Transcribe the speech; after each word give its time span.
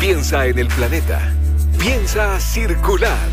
Piensa 0.00 0.46
en 0.46 0.58
el 0.58 0.68
planeta. 0.68 1.30
Piensa 1.78 2.40
circular. 2.40 3.28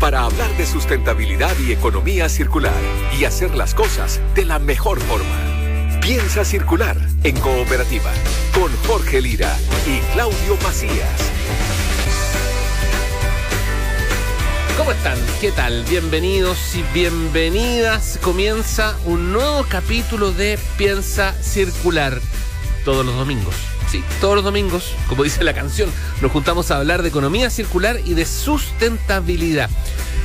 Para 0.00 0.22
hablar 0.22 0.50
de 0.56 0.64
sustentabilidad 0.64 1.54
y 1.58 1.72
economía 1.72 2.30
circular 2.30 2.72
y 3.20 3.26
hacer 3.26 3.54
las 3.54 3.74
cosas 3.74 4.18
de 4.34 4.46
la 4.46 4.58
mejor 4.58 5.00
forma. 5.00 6.00
Piensa 6.00 6.46
circular 6.46 6.96
en 7.24 7.38
cooperativa 7.40 8.10
con 8.54 8.74
Jorge 8.86 9.20
Lira 9.20 9.54
y 9.86 9.98
Claudio 10.14 10.56
Macías. 10.62 11.30
¿Cómo 14.78 14.92
están? 14.92 15.18
¿Qué 15.42 15.52
tal? 15.52 15.84
Bienvenidos 15.90 16.74
y 16.74 16.82
bienvenidas. 16.94 18.18
Comienza 18.22 18.96
un 19.04 19.34
nuevo 19.34 19.66
capítulo 19.68 20.32
de 20.32 20.58
Piensa 20.78 21.34
Circular 21.34 22.18
todos 22.82 23.04
los 23.04 23.14
domingos. 23.14 23.67
Sí, 23.90 24.04
todos 24.20 24.34
los 24.34 24.44
domingos, 24.44 24.92
como 25.08 25.24
dice 25.24 25.42
la 25.44 25.54
canción, 25.54 25.90
nos 26.20 26.30
juntamos 26.30 26.70
a 26.70 26.76
hablar 26.76 27.02
de 27.02 27.08
economía 27.08 27.48
circular 27.48 27.98
y 28.04 28.12
de 28.14 28.26
sustentabilidad. 28.26 29.70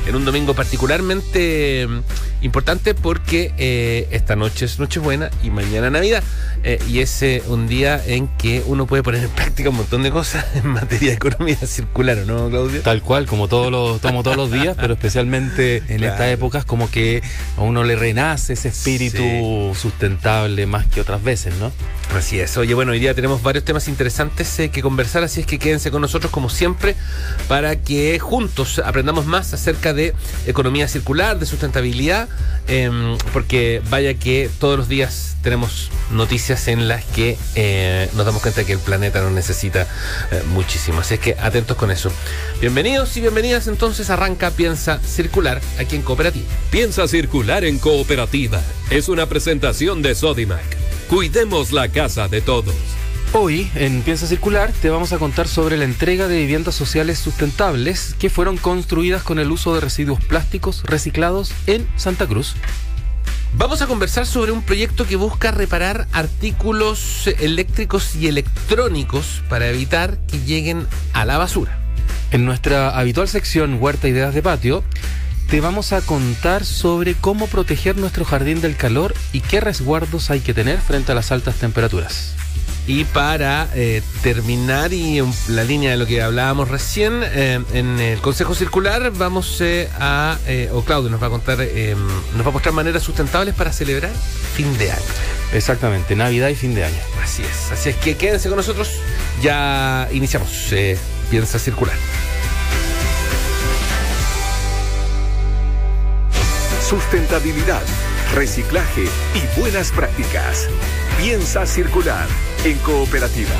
En 0.06 0.14
un 0.16 0.26
domingo 0.26 0.52
particularmente 0.52 1.86
mm, 1.88 2.44
importante 2.44 2.94
porque 2.94 3.54
eh, 3.56 4.06
esta 4.10 4.36
noche 4.36 4.66
es 4.66 4.78
Nochebuena 4.78 5.30
y 5.42 5.48
mañana 5.50 5.88
Navidad. 5.88 6.22
Eh, 6.62 6.78
y 6.88 7.00
es 7.00 7.22
eh, 7.22 7.42
un 7.48 7.68
día 7.68 8.02
en 8.06 8.26
que 8.36 8.62
uno 8.66 8.86
puede 8.86 9.02
poner 9.02 9.22
en 9.24 9.30
práctica 9.30 9.68
un 9.70 9.76
montón 9.76 10.02
de 10.02 10.10
cosas 10.10 10.44
en 10.54 10.66
materia 10.66 11.08
de 11.10 11.14
economía 11.14 11.56
circular, 11.56 12.18
¿no, 12.26 12.50
Claudio? 12.50 12.82
Tal 12.82 13.00
cual, 13.02 13.26
como 13.26 13.48
todos 13.48 13.70
los, 13.72 14.00
tomo 14.02 14.22
todos 14.22 14.36
los 14.36 14.50
días, 14.50 14.76
pero 14.78 14.92
especialmente 14.94 15.78
en 15.88 15.98
Claro. 15.98 16.12
estas 16.12 16.28
épocas 16.32 16.64
como 16.66 16.90
que 16.90 17.22
a 17.56 17.62
uno 17.62 17.82
le 17.84 17.96
renace 17.96 18.52
ese 18.54 18.68
espíritu 18.68 19.16
Sí. 19.18 19.70
sustentable 19.80 20.66
más 20.66 20.84
que 20.86 21.00
otras 21.00 21.22
veces, 21.22 21.54
¿no? 21.60 21.70
Así 22.14 22.38
es. 22.40 22.56
Oye, 22.58 22.74
bueno, 22.74 22.92
hoy 22.92 22.98
día 22.98 23.14
tenemos 23.14 23.42
varios 23.42 23.53
temas 23.60 23.88
interesantes 23.88 24.58
eh, 24.58 24.70
que 24.70 24.82
conversar, 24.82 25.22
así 25.24 25.40
es 25.40 25.46
que 25.46 25.58
quédense 25.58 25.90
con 25.90 26.02
nosotros 26.02 26.32
como 26.32 26.48
siempre 26.48 26.96
para 27.48 27.76
que 27.76 28.18
juntos 28.18 28.80
aprendamos 28.84 29.26
más 29.26 29.52
acerca 29.54 29.92
de 29.92 30.14
economía 30.46 30.88
circular, 30.88 31.38
de 31.38 31.46
sustentabilidad, 31.46 32.28
em, 32.66 33.16
porque 33.32 33.82
vaya 33.90 34.14
que 34.14 34.50
todos 34.58 34.78
los 34.78 34.88
días 34.88 35.36
tenemos 35.42 35.90
noticias 36.10 36.68
en 36.68 36.88
las 36.88 37.04
que 37.04 37.36
eh, 37.54 38.08
nos 38.14 38.24
damos 38.24 38.40
cuenta 38.42 38.64
que 38.64 38.72
el 38.72 38.78
planeta 38.78 39.20
nos 39.20 39.32
necesita 39.32 39.86
eh, 40.32 40.42
muchísimo. 40.48 41.00
Así 41.00 41.14
es 41.14 41.20
que 41.20 41.36
atentos 41.38 41.76
con 41.76 41.90
eso. 41.90 42.10
Bienvenidos 42.60 43.16
y 43.16 43.20
bienvenidas 43.20 43.66
entonces 43.66 44.10
arranca 44.10 44.50
Piensa 44.50 44.98
Circular 45.00 45.60
aquí 45.78 45.96
en 45.96 46.02
Cooperativa. 46.02 46.46
Piensa 46.70 47.06
circular 47.06 47.64
en 47.64 47.78
cooperativa. 47.78 48.60
Es 48.90 49.08
una 49.08 49.26
presentación 49.26 50.02
de 50.02 50.14
Sodimac. 50.14 50.64
Cuidemos 51.08 51.72
la 51.72 51.88
casa 51.88 52.28
de 52.28 52.40
todos. 52.40 52.74
Hoy 53.36 53.68
en 53.74 54.02
Piensa 54.02 54.28
Circular 54.28 54.70
te 54.80 54.90
vamos 54.90 55.12
a 55.12 55.18
contar 55.18 55.48
sobre 55.48 55.76
la 55.76 55.84
entrega 55.84 56.28
de 56.28 56.38
viviendas 56.38 56.76
sociales 56.76 57.18
sustentables 57.18 58.14
que 58.16 58.30
fueron 58.30 58.56
construidas 58.56 59.24
con 59.24 59.40
el 59.40 59.50
uso 59.50 59.74
de 59.74 59.80
residuos 59.80 60.24
plásticos 60.24 60.84
reciclados 60.84 61.52
en 61.66 61.84
Santa 61.96 62.28
Cruz. 62.28 62.54
Vamos 63.58 63.82
a 63.82 63.88
conversar 63.88 64.24
sobre 64.24 64.52
un 64.52 64.62
proyecto 64.62 65.04
que 65.04 65.16
busca 65.16 65.50
reparar 65.50 66.06
artículos 66.12 67.26
eléctricos 67.40 68.14
y 68.14 68.28
electrónicos 68.28 69.42
para 69.48 69.66
evitar 69.66 70.16
que 70.28 70.38
lleguen 70.38 70.86
a 71.12 71.24
la 71.24 71.36
basura. 71.36 71.80
En 72.30 72.44
nuestra 72.44 72.96
habitual 72.96 73.26
sección 73.26 73.82
Huerta 73.82 74.06
Ideas 74.06 74.32
de 74.32 74.42
Patio, 74.42 74.84
te 75.50 75.60
vamos 75.60 75.92
a 75.92 76.02
contar 76.02 76.64
sobre 76.64 77.14
cómo 77.14 77.48
proteger 77.48 77.96
nuestro 77.96 78.24
jardín 78.24 78.60
del 78.60 78.76
calor 78.76 79.12
y 79.32 79.40
qué 79.40 79.60
resguardos 79.60 80.30
hay 80.30 80.38
que 80.38 80.54
tener 80.54 80.80
frente 80.80 81.10
a 81.10 81.16
las 81.16 81.32
altas 81.32 81.56
temperaturas. 81.56 82.36
Y 82.86 83.04
para 83.04 83.68
eh, 83.74 84.02
terminar 84.22 84.92
y 84.92 85.18
en 85.18 85.32
la 85.48 85.64
línea 85.64 85.92
de 85.92 85.96
lo 85.96 86.06
que 86.06 86.20
hablábamos 86.20 86.68
recién, 86.68 87.22
eh, 87.22 87.58
en 87.72 87.98
el 87.98 88.20
Consejo 88.20 88.54
Circular 88.54 89.10
vamos 89.10 89.58
eh, 89.62 89.88
a, 89.98 90.36
eh, 90.46 90.68
o 90.70 90.82
Claudio 90.84 91.08
nos 91.08 91.22
va 91.22 91.28
a 91.28 91.30
contar, 91.30 91.62
eh, 91.62 91.96
nos 92.36 92.44
va 92.44 92.50
a 92.50 92.52
mostrar 92.52 92.74
maneras 92.74 93.02
sustentables 93.02 93.54
para 93.54 93.72
celebrar 93.72 94.12
fin 94.54 94.76
de 94.76 94.92
año. 94.92 95.02
Exactamente, 95.54 96.14
Navidad 96.14 96.48
y 96.50 96.56
fin 96.56 96.74
de 96.74 96.84
año. 96.84 97.00
Así 97.22 97.42
es, 97.42 97.72
así 97.72 97.88
es 97.88 97.96
que 97.96 98.18
quédense 98.18 98.50
con 98.50 98.58
nosotros, 98.58 98.90
ya 99.40 100.06
iniciamos, 100.12 100.50
eh, 100.72 100.98
piensa 101.30 101.58
circular. 101.58 101.96
Sustentabilidad, 106.86 107.82
reciclaje 108.34 109.04
y 109.04 109.60
buenas 109.60 109.92
prácticas. 109.92 110.68
Piensa 111.18 111.66
circular 111.66 112.26
en 112.64 112.76
cooperativa. 112.78 113.54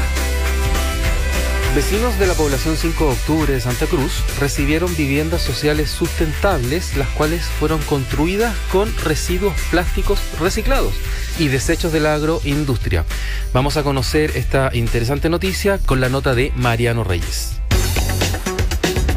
Vecinos 1.75 2.19
de 2.21 2.29
la 2.29 2.35
población 2.35 2.77
5 2.77 3.05
de 3.05 3.11
octubre 3.11 3.53
de 3.53 3.61
Santa 3.61 3.87
Cruz 3.87 4.23
recibieron 4.39 4.95
viviendas 4.97 5.43
sociales 5.43 5.91
sustentables, 5.91 6.97
las 6.97 7.09
cuales 7.09 7.45
fueron 7.59 7.81
construidas 7.83 8.55
con 8.71 8.95
residuos 8.99 9.55
plásticos 9.71 10.21
reciclados 10.39 10.95
y 11.39 11.49
desechos 11.49 11.93
de 11.93 12.01
la 12.01 12.15
agroindustria. 12.15 13.05
Vamos 13.53 13.77
a 13.77 13.83
conocer 13.83 14.37
esta 14.37 14.71
interesante 14.73 15.29
noticia 15.29 15.79
con 15.79 16.01
la 16.01 16.09
nota 16.09 16.35
de 16.37 16.53
Mariano 16.55 17.03
Reyes. 17.03 17.64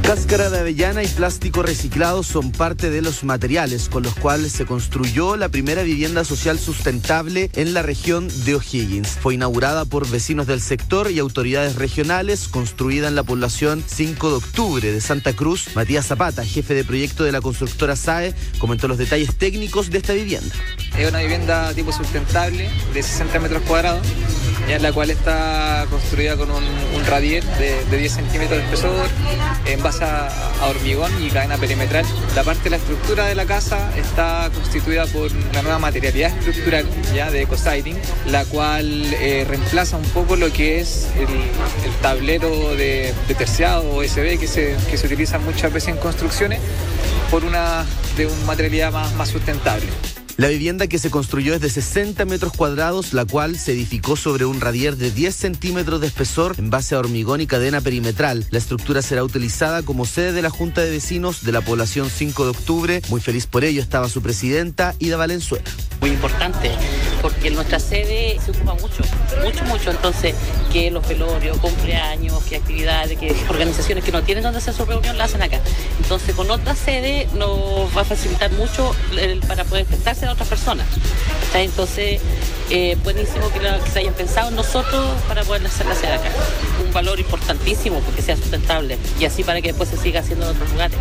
Cáscara 0.07 0.49
de 0.49 0.59
avellana 0.59 1.03
y 1.03 1.07
plástico 1.07 1.63
reciclado 1.63 2.23
son 2.23 2.53
parte 2.53 2.89
de 2.89 3.01
los 3.01 3.25
materiales 3.25 3.89
con 3.89 4.03
los 4.03 4.15
cuales 4.15 4.53
se 4.53 4.65
construyó 4.65 5.35
la 5.35 5.49
primera 5.49 5.83
vivienda 5.83 6.23
social 6.23 6.57
sustentable 6.57 7.51
en 7.55 7.73
la 7.73 7.81
región 7.81 8.29
de 8.45 8.55
O'Higgins. 8.55 9.17
Fue 9.21 9.33
inaugurada 9.33 9.83
por 9.83 10.09
vecinos 10.09 10.47
del 10.47 10.61
sector 10.61 11.11
y 11.11 11.19
autoridades 11.19 11.75
regionales, 11.75 12.47
construida 12.47 13.09
en 13.09 13.15
la 13.15 13.23
población 13.23 13.83
5 13.85 14.29
de 14.29 14.35
octubre 14.37 14.91
de 14.93 15.01
Santa 15.01 15.33
Cruz. 15.33 15.75
Matías 15.75 16.07
Zapata, 16.07 16.45
jefe 16.45 16.73
de 16.73 16.85
proyecto 16.85 17.25
de 17.25 17.33
la 17.33 17.41
constructora 17.41 17.97
SAE, 17.97 18.33
comentó 18.59 18.87
los 18.87 18.97
detalles 18.97 19.35
técnicos 19.35 19.89
de 19.89 19.97
esta 19.97 20.13
vivienda. 20.13 20.55
Es 20.97 21.09
una 21.09 21.19
vivienda 21.19 21.73
tipo 21.73 21.91
sustentable 21.91 22.69
de 22.93 23.03
60 23.03 23.41
metros 23.41 23.61
cuadrados, 23.63 24.07
ya 24.67 24.79
la 24.79 24.91
cual 24.91 25.09
está 25.09 25.85
construida 25.89 26.35
con 26.35 26.51
un, 26.51 26.63
un 26.63 27.03
de, 27.03 27.85
de 27.89 27.97
10 27.97 28.11
centímetros 28.11 28.59
de 28.59 28.65
espesor, 28.65 29.07
en 29.65 29.81
base 29.81 30.03
a, 30.03 30.29
hormigón 30.69 31.11
y 31.23 31.29
cadena 31.29 31.57
perimetral. 31.57 32.05
La 32.35 32.43
parte 32.43 32.65
de 32.65 32.69
la 32.71 32.77
estructura 32.77 33.25
de 33.25 33.35
la 33.35 33.45
casa 33.45 33.91
está 33.97 34.49
constituida 34.53 35.05
por 35.07 35.31
una 35.31 35.61
nueva 35.61 35.79
materialidad 35.79 36.35
estructural 36.37 36.85
ya 37.13 37.31
de 37.31 37.43
ecosiding, 37.43 37.97
la 38.27 38.43
cual 38.45 39.13
eh, 39.13 39.45
reemplaza 39.47 39.97
un 39.97 40.05
poco 40.05 40.35
lo 40.35 40.51
que 40.51 40.79
es 40.79 41.07
el, 41.17 41.27
tablero 42.01 42.75
de, 42.75 43.13
de 43.27 43.35
terciado 43.35 43.89
o 43.89 44.03
SB 44.03 44.37
que 44.37 44.47
se, 44.47 44.75
que 44.89 44.97
se 44.97 45.07
utiliza 45.07 45.39
muchas 45.39 45.73
veces 45.73 45.89
en 45.89 45.97
construcciones 45.97 46.59
por 47.31 47.43
una 47.43 47.85
de 48.15 48.25
una 48.25 48.45
materialidad 48.45 48.91
más, 48.91 49.13
más 49.13 49.29
sustentable. 49.29 49.87
La 50.37 50.49
vivienda 50.49 50.85
que 50.85 50.99
se 50.99 51.09
construyó 51.09 51.55
es 51.55 51.61
de 51.61 51.69
60 51.71 52.23
metros 52.25 52.53
cuadrados, 52.53 53.11
la 53.11 53.25
cual 53.25 53.57
se 53.57 53.71
edificó 53.71 54.15
sobre 54.15 54.45
un 54.45 54.61
radier 54.61 54.95
de 54.95 55.09
10 55.09 55.35
centímetros 55.35 55.99
de 55.99 56.05
espesor 56.05 56.53
en 56.59 56.69
base 56.69 56.93
a 56.93 56.99
hormigón 56.99 57.41
y 57.41 57.47
cadena 57.47 57.81
perimetral. 57.81 58.45
La 58.51 58.59
estructura 58.59 59.01
será 59.01 59.23
utilizada 59.23 59.81
como 59.81 60.05
sede 60.05 60.33
de 60.33 60.43
la 60.43 60.51
Junta 60.51 60.81
de 60.81 60.91
Vecinos 60.91 61.43
de 61.43 61.51
la 61.51 61.61
población 61.61 62.11
5 62.11 62.43
de 62.43 62.49
octubre. 62.51 63.01
Muy 63.09 63.19
feliz 63.19 63.47
por 63.47 63.63
ello 63.63 63.81
estaba 63.81 64.09
su 64.09 64.21
presidenta, 64.21 64.93
Ida 64.99 65.17
Valenzuela. 65.17 65.65
muy 66.01 66.11
importante, 66.11 66.69
porque 67.21 67.49
nuestra 67.51 67.79
sede 67.79 68.39
se 68.43 68.51
ocupa 68.51 68.73
mucho, 68.75 69.03
mucho, 69.43 69.63
mucho. 69.65 69.91
Entonces, 69.91 70.35
que 70.71 70.91
los 70.91 71.07
velorios, 71.07 71.57
cumpleaños, 71.57 72.43
que 72.43 72.57
actividades, 72.57 73.17
que 73.17 73.35
organizaciones 73.49 74.03
que 74.03 74.11
no 74.11 74.23
tienen 74.23 74.43
donde 74.43 74.59
hacer 74.59 74.73
su 74.73 74.85
reunión 74.85 75.17
la 75.17 75.25
hacen 75.25 75.41
acá. 75.41 75.59
Entonces, 76.01 76.35
con 76.35 76.49
otra 76.49 76.75
sede 76.75 77.27
nos 77.35 77.95
va 77.95 78.01
a 78.01 78.05
facilitar 78.05 78.51
mucho 78.51 78.95
para 79.47 79.63
poder 79.65 79.85
prestarse 79.85 80.25
a 80.25 80.33
otras 80.33 80.47
personas. 80.47 80.87
Entonces, 81.53 82.21
eh, 82.69 82.97
buenísimo 83.03 83.49
que, 83.51 83.59
que 83.59 83.91
se 83.91 83.99
hayan 83.99 84.13
pensado 84.13 84.49
en 84.49 84.55
nosotros 84.55 85.09
para 85.27 85.43
poder 85.43 85.65
hacer 85.65 85.85
la 85.85 85.95
sede 85.95 86.13
acá. 86.13 86.29
Un 86.85 86.93
valor 86.93 87.19
importantísimo 87.19 87.99
porque 88.01 88.21
sea 88.21 88.35
sustentable 88.35 88.97
y 89.19 89.25
así 89.25 89.43
para 89.43 89.61
que 89.61 89.69
después 89.69 89.89
se 89.89 89.97
siga 89.97 90.19
haciendo 90.19 90.45
en 90.45 90.55
otros 90.55 90.71
lugares. 90.71 90.97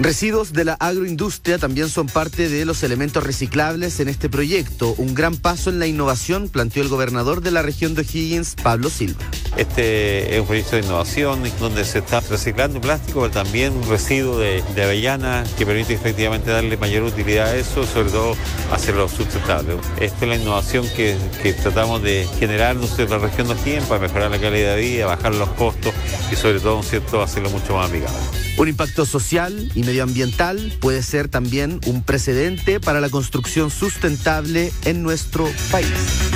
Residuos 0.00 0.52
de 0.52 0.64
la 0.64 0.74
agroindustria 0.74 1.58
también 1.58 1.88
son 1.88 2.06
parte 2.06 2.48
de 2.48 2.64
los 2.64 2.84
elementos 2.84 3.24
reciclables 3.24 3.98
en 3.98 4.08
este 4.08 4.28
proyecto. 4.28 4.94
Un 4.96 5.12
gran 5.12 5.36
paso 5.48 5.70
en 5.70 5.78
la 5.78 5.86
innovación 5.86 6.50
planteó 6.50 6.82
el 6.82 6.90
gobernador 6.90 7.40
de 7.40 7.50
la 7.50 7.62
región 7.62 7.94
de 7.94 8.02
O'Higgins, 8.02 8.54
Pablo 8.62 8.90
Silva. 8.90 9.24
Este 9.56 10.34
es 10.34 10.40
un 10.42 10.46
proyecto 10.46 10.76
de 10.76 10.82
innovación 10.82 11.42
donde 11.58 11.86
se 11.86 12.00
está 12.00 12.20
reciclando 12.20 12.82
plástico, 12.82 13.22
pero 13.22 13.32
también 13.32 13.72
un 13.72 13.88
residuo 13.88 14.38
de, 14.38 14.62
de 14.74 14.84
avellana 14.84 15.44
que 15.56 15.64
permite 15.64 15.94
efectivamente 15.94 16.50
darle 16.50 16.76
mayor 16.76 17.04
utilidad 17.04 17.46
a 17.46 17.56
eso, 17.56 17.86
sobre 17.86 18.10
todo 18.10 18.36
hacerlo 18.70 19.08
sustentable. 19.08 19.78
Esta 19.98 20.26
es 20.26 20.28
la 20.28 20.36
innovación 20.36 20.86
que, 20.94 21.16
que 21.42 21.54
tratamos 21.54 22.02
de 22.02 22.28
generar 22.38 22.76
en 22.76 23.10
la 23.10 23.16
región 23.16 23.48
de 23.48 23.54
O'Higgins 23.54 23.86
para 23.86 24.00
mejorar 24.00 24.30
la 24.30 24.38
calidad 24.38 24.76
de 24.76 24.82
vida, 24.82 25.06
bajar 25.06 25.34
los 25.34 25.48
costos 25.52 25.94
y 26.30 26.36
sobre 26.36 26.60
todo, 26.60 26.74
¿no 26.74 26.80
es 26.82 26.90
cierto?, 26.90 27.22
hacerlo 27.22 27.48
mucho 27.48 27.74
más 27.74 27.88
amigable. 27.88 28.18
Un 28.58 28.66
impacto 28.66 29.06
social 29.06 29.70
y 29.76 29.84
medioambiental 29.84 30.76
puede 30.80 31.04
ser 31.04 31.28
también 31.28 31.78
un 31.86 32.02
precedente 32.02 32.80
para 32.80 33.00
la 33.00 33.08
construcción 33.08 33.70
sustentable 33.70 34.72
en 34.84 35.04
nuestro 35.04 35.37
país. 35.70 36.30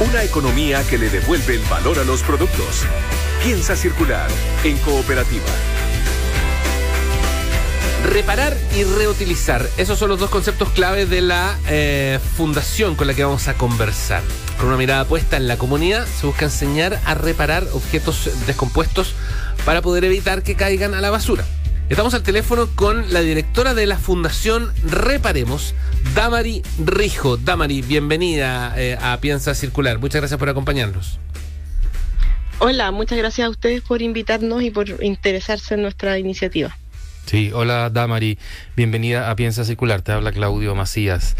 Una 0.00 0.22
economía 0.22 0.82
que 0.88 0.98
le 0.98 1.08
devuelve 1.08 1.54
el 1.54 1.62
valor 1.62 1.98
a 1.98 2.04
los 2.04 2.22
productos. 2.22 2.84
Piensa 3.42 3.74
circular 3.74 4.28
en 4.64 4.76
cooperativa. 4.78 5.44
Reparar 8.04 8.56
y 8.76 8.84
reutilizar. 8.84 9.66
Esos 9.78 9.98
son 9.98 10.10
los 10.10 10.20
dos 10.20 10.28
conceptos 10.28 10.68
clave 10.70 11.06
de 11.06 11.22
la 11.22 11.58
eh, 11.68 12.18
fundación 12.36 12.94
con 12.94 13.06
la 13.06 13.14
que 13.14 13.24
vamos 13.24 13.48
a 13.48 13.54
conversar. 13.54 14.22
Con 14.58 14.68
una 14.68 14.76
mirada 14.76 15.06
puesta 15.06 15.36
en 15.36 15.48
la 15.48 15.56
comunidad, 15.56 16.06
se 16.06 16.26
busca 16.26 16.44
enseñar 16.44 17.00
a 17.06 17.14
reparar 17.14 17.66
objetos 17.72 18.30
descompuestos 18.46 19.14
para 19.64 19.80
poder 19.80 20.04
evitar 20.04 20.42
que 20.42 20.54
caigan 20.54 20.92
a 20.92 21.00
la 21.00 21.10
basura. 21.10 21.44
Estamos 21.90 22.14
al 22.14 22.22
teléfono 22.22 22.66
con 22.74 23.12
la 23.12 23.20
directora 23.20 23.74
de 23.74 23.86
la 23.86 23.98
Fundación 23.98 24.72
Reparemos, 24.84 25.74
Damari 26.14 26.62
Rijo. 26.82 27.36
Damari, 27.36 27.82
bienvenida 27.82 28.72
eh, 28.76 28.96
a 28.98 29.18
Piensa 29.20 29.54
Circular. 29.54 29.98
Muchas 29.98 30.22
gracias 30.22 30.38
por 30.38 30.48
acompañarnos. 30.48 31.18
Hola, 32.58 32.90
muchas 32.90 33.18
gracias 33.18 33.46
a 33.46 33.50
ustedes 33.50 33.82
por 33.82 34.00
invitarnos 34.00 34.62
y 34.62 34.70
por 34.70 35.04
interesarse 35.04 35.74
en 35.74 35.82
nuestra 35.82 36.18
iniciativa. 36.18 36.74
Sí, 37.26 37.50
hola 37.52 37.90
Damari, 37.90 38.38
bienvenida 38.76 39.30
a 39.30 39.36
Piensa 39.36 39.64
Circular, 39.64 40.00
te 40.00 40.12
habla 40.12 40.32
Claudio 40.32 40.74
Macías. 40.74 41.36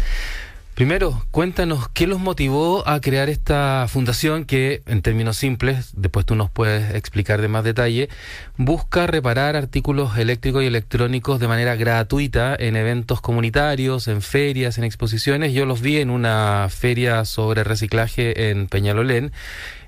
Primero, 0.75 1.25
cuéntanos 1.31 1.87
qué 1.87 2.05
los 2.05 2.19
motivó 2.19 2.85
a 2.85 2.99
crear 2.99 3.29
esta 3.29 3.85
fundación 3.87 4.43
que, 4.43 4.83
en 4.85 5.01
términos 5.01 5.37
simples, 5.37 5.93
después 5.95 6.25
tú 6.25 6.35
nos 6.35 6.51
puedes 6.51 6.93
explicar 6.95 7.39
de 7.39 7.47
más 7.47 7.63
detalle, 7.63 8.09
busca 8.57 9.07
reparar 9.07 9.55
artículos 9.55 10.17
eléctricos 10.17 10.63
y 10.63 10.65
electrónicos 10.65 11.39
de 11.39 11.47
manera 11.47 11.77
gratuita 11.77 12.57
en 12.59 12.75
eventos 12.75 13.21
comunitarios, 13.21 14.09
en 14.09 14.21
ferias, 14.21 14.77
en 14.77 14.83
exposiciones. 14.83 15.53
Yo 15.53 15.65
los 15.65 15.79
vi 15.79 15.99
en 16.01 16.09
una 16.09 16.67
feria 16.69 17.23
sobre 17.23 17.63
reciclaje 17.63 18.49
en 18.49 18.67
Peñalolén 18.67 19.31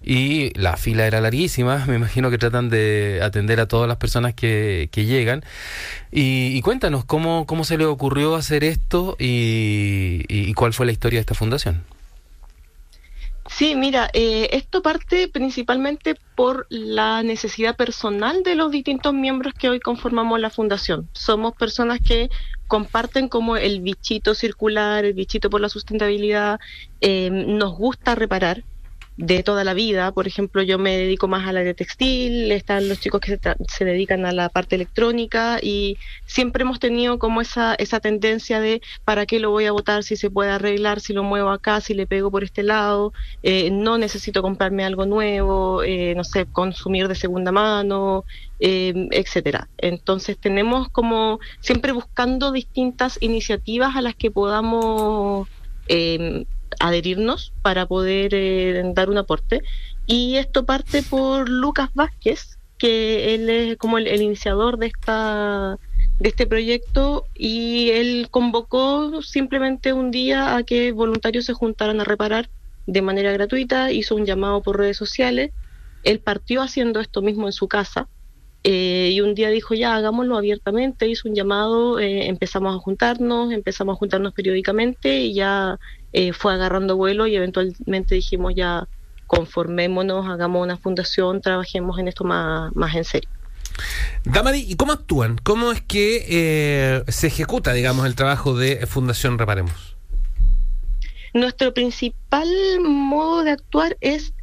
y 0.09 0.53
la 0.57 0.77
fila 0.77 1.05
era 1.05 1.19
larguísima. 1.19 1.85
Me 1.85 1.95
imagino 1.95 2.31
que 2.31 2.37
tratan 2.37 2.69
de 2.69 3.19
atender 3.21 3.59
a 3.59 3.67
todas 3.67 3.89
las 3.89 3.97
personas 3.97 4.33
que, 4.33 4.87
que 4.89 5.03
llegan. 5.05 5.43
Y, 6.11 6.61
cuéntanos, 6.61 7.03
¿cómo, 7.03 7.45
¿cómo 7.45 7.65
se 7.65 7.77
le 7.77 7.85
ocurrió 7.85 8.35
hacer 8.35 8.63
esto 8.63 9.17
y, 9.19 10.23
y 10.29 10.53
cuál 10.53 10.73
fue 10.73 10.85
la 10.85 10.93
historia 10.93 11.17
de 11.17 11.21
esta 11.21 11.35
fundación? 11.35 11.83
Sí, 13.49 13.75
mira, 13.75 14.09
eh, 14.13 14.49
esto 14.51 14.81
parte 14.81 15.27
principalmente 15.27 16.15
por 16.35 16.67
la 16.69 17.23
necesidad 17.23 17.75
personal 17.75 18.43
de 18.43 18.55
los 18.55 18.71
distintos 18.71 19.13
miembros 19.13 19.53
que 19.53 19.69
hoy 19.69 19.79
conformamos 19.79 20.39
la 20.39 20.49
fundación. 20.49 21.09
Somos 21.13 21.53
personas 21.53 21.99
que 22.05 22.29
comparten 22.67 23.27
como 23.29 23.57
el 23.57 23.81
bichito 23.81 24.35
circular, 24.35 25.05
el 25.05 25.13
bichito 25.13 25.49
por 25.49 25.61
la 25.61 25.69
sustentabilidad, 25.69 26.59
eh, 27.01 27.29
nos 27.29 27.73
gusta 27.77 28.15
reparar, 28.15 28.63
de 29.17 29.41
toda 29.41 29.63
la 29.63 29.73
vida. 29.73 30.11
Por 30.11 30.27
ejemplo, 30.27 30.61
yo 30.61 30.77
me 30.77 30.95
dedico 30.95 31.27
más 31.27 31.47
al 31.47 31.57
área 31.57 31.73
textil, 31.73 32.51
están 32.51 32.87
los 32.87 32.99
chicos 32.99 33.19
que 33.19 33.39
se, 33.67 33.85
dedican 33.85 34.25
a 34.25 34.31
la 34.31 34.49
parte 34.49 34.75
electrónica 34.75 35.59
y 35.61 35.97
siempre 36.25 36.61
hemos 36.61 36.79
tenido 36.79 37.17
como 37.17 37.41
esa, 37.41 37.73
esa 37.75 37.99
tendencia 37.99 38.59
de 38.59 38.81
para 39.05 39.25
qué 39.25 39.39
lo 39.39 39.49
voy 39.49 39.65
a 39.65 39.71
votar 39.71 40.03
si 40.03 40.15
se 40.15 40.29
puede 40.29 40.51
arreglar, 40.51 40.99
si 40.99 41.13
lo 41.13 41.23
muevo 41.23 41.49
acá, 41.49 41.81
si 41.81 41.95
le 41.95 42.05
pego 42.05 42.29
por 42.29 42.43
este 42.43 42.61
lado, 42.61 43.11
eh, 43.41 43.71
no 43.71 43.97
necesito 43.97 44.41
comprarme 44.43 44.85
algo 44.85 45.05
nuevo, 45.07 45.81
eh, 45.83 46.13
no 46.15 46.23
sé, 46.23 46.45
consumir 46.45 47.07
de 47.07 47.15
segunda 47.15 47.51
mano, 47.51 48.23
eh, 48.59 49.07
etcétera. 49.11 49.67
Entonces 49.79 50.37
tenemos 50.37 50.89
como 50.89 51.39
siempre 51.59 51.91
buscando 51.91 52.51
distintas 52.51 53.17
iniciativas 53.19 53.95
a 53.95 54.01
las 54.01 54.15
que 54.15 54.29
podamos 54.29 55.47
eh, 55.87 56.45
adherirnos 56.79 57.53
para 57.61 57.85
poder 57.85 58.33
eh, 58.33 58.81
dar 58.93 59.09
un 59.09 59.17
aporte. 59.17 59.61
Y 60.05 60.35
esto 60.35 60.65
parte 60.65 61.03
por 61.03 61.49
Lucas 61.49 61.89
Vázquez, 61.93 62.57
que 62.77 63.35
él 63.35 63.49
es 63.49 63.77
como 63.77 63.97
el, 63.97 64.21
iniciador 64.21 64.77
de 64.77 64.87
esta 64.87 65.77
de 66.19 66.29
este 66.29 66.47
proyecto 66.47 67.25
y 67.35 67.91
él 67.91 68.27
convocó 68.31 69.21
simplemente 69.21 69.93
un 69.93 70.09
día 70.09 70.55
a 70.55 70.63
que 70.63 70.91
voluntarios 70.91 71.45
se 71.45 71.53
juntaran 71.53 72.01
a 72.01 72.05
reparar 72.05 72.49
de 72.87 73.01
manera 73.03 73.31
gratuita, 73.31 73.91
hizo 73.91 74.15
un 74.15 74.25
llamado 74.25 74.63
por 74.63 74.79
redes 74.79 74.97
sociales, 74.97 75.51
él 76.03 76.19
partió 76.19 76.61
haciendo 76.61 76.99
esto 77.01 77.21
mismo 77.21 77.47
en 77.47 77.51
su 77.51 77.67
casa 77.67 78.07
eh, 78.63 79.11
y 79.13 79.21
un 79.21 79.35
día 79.35 79.49
dijo 79.49 79.75
ya 79.75 79.95
hagámoslo 79.95 80.37
abiertamente, 80.37 81.07
hizo 81.07 81.29
un 81.29 81.35
llamado, 81.35 81.99
eh, 81.99 82.27
empezamos 82.27 82.75
a 82.75 82.79
juntarnos, 82.79 83.51
empezamos 83.51 83.93
a 83.93 83.97
juntarnos 83.97 84.33
periódicamente 84.33 85.19
y 85.21 85.33
ya 85.33 85.77
eh, 86.19 86.33
fue 86.33 86.51
agarrando 86.51 86.95
vuelo 86.97 87.27
y 87.27 87.35
eventualmente 87.35 88.15
dijimos 88.15 88.55
ya 88.55 88.87
conformémonos, 89.27 90.25
hagamos 90.25 90.63
una 90.63 90.75
fundación, 90.75 91.41
trabajemos 91.41 91.99
en 91.99 92.07
esto 92.07 92.23
más, 92.23 92.75
más 92.75 92.95
en 92.95 93.03
serio. 93.03 93.29
Damari, 94.23 94.65
¿y 94.67 94.75
cómo 94.77 94.93
actúan? 94.93 95.37
¿Cómo 95.43 95.71
es 95.71 95.81
que 95.81 96.25
eh, 96.27 97.03
se 97.07 97.27
ejecuta, 97.27 97.71
digamos, 97.73 98.07
el 98.07 98.15
trabajo 98.15 98.57
de 98.57 98.87
Fundación 98.87 99.37
Reparemos? 99.37 99.95
Nuestro 101.35 101.71
principal 101.75 102.49
modo 102.81 103.43
de 103.43 103.51
actuar 103.51 103.95
es 104.01 104.33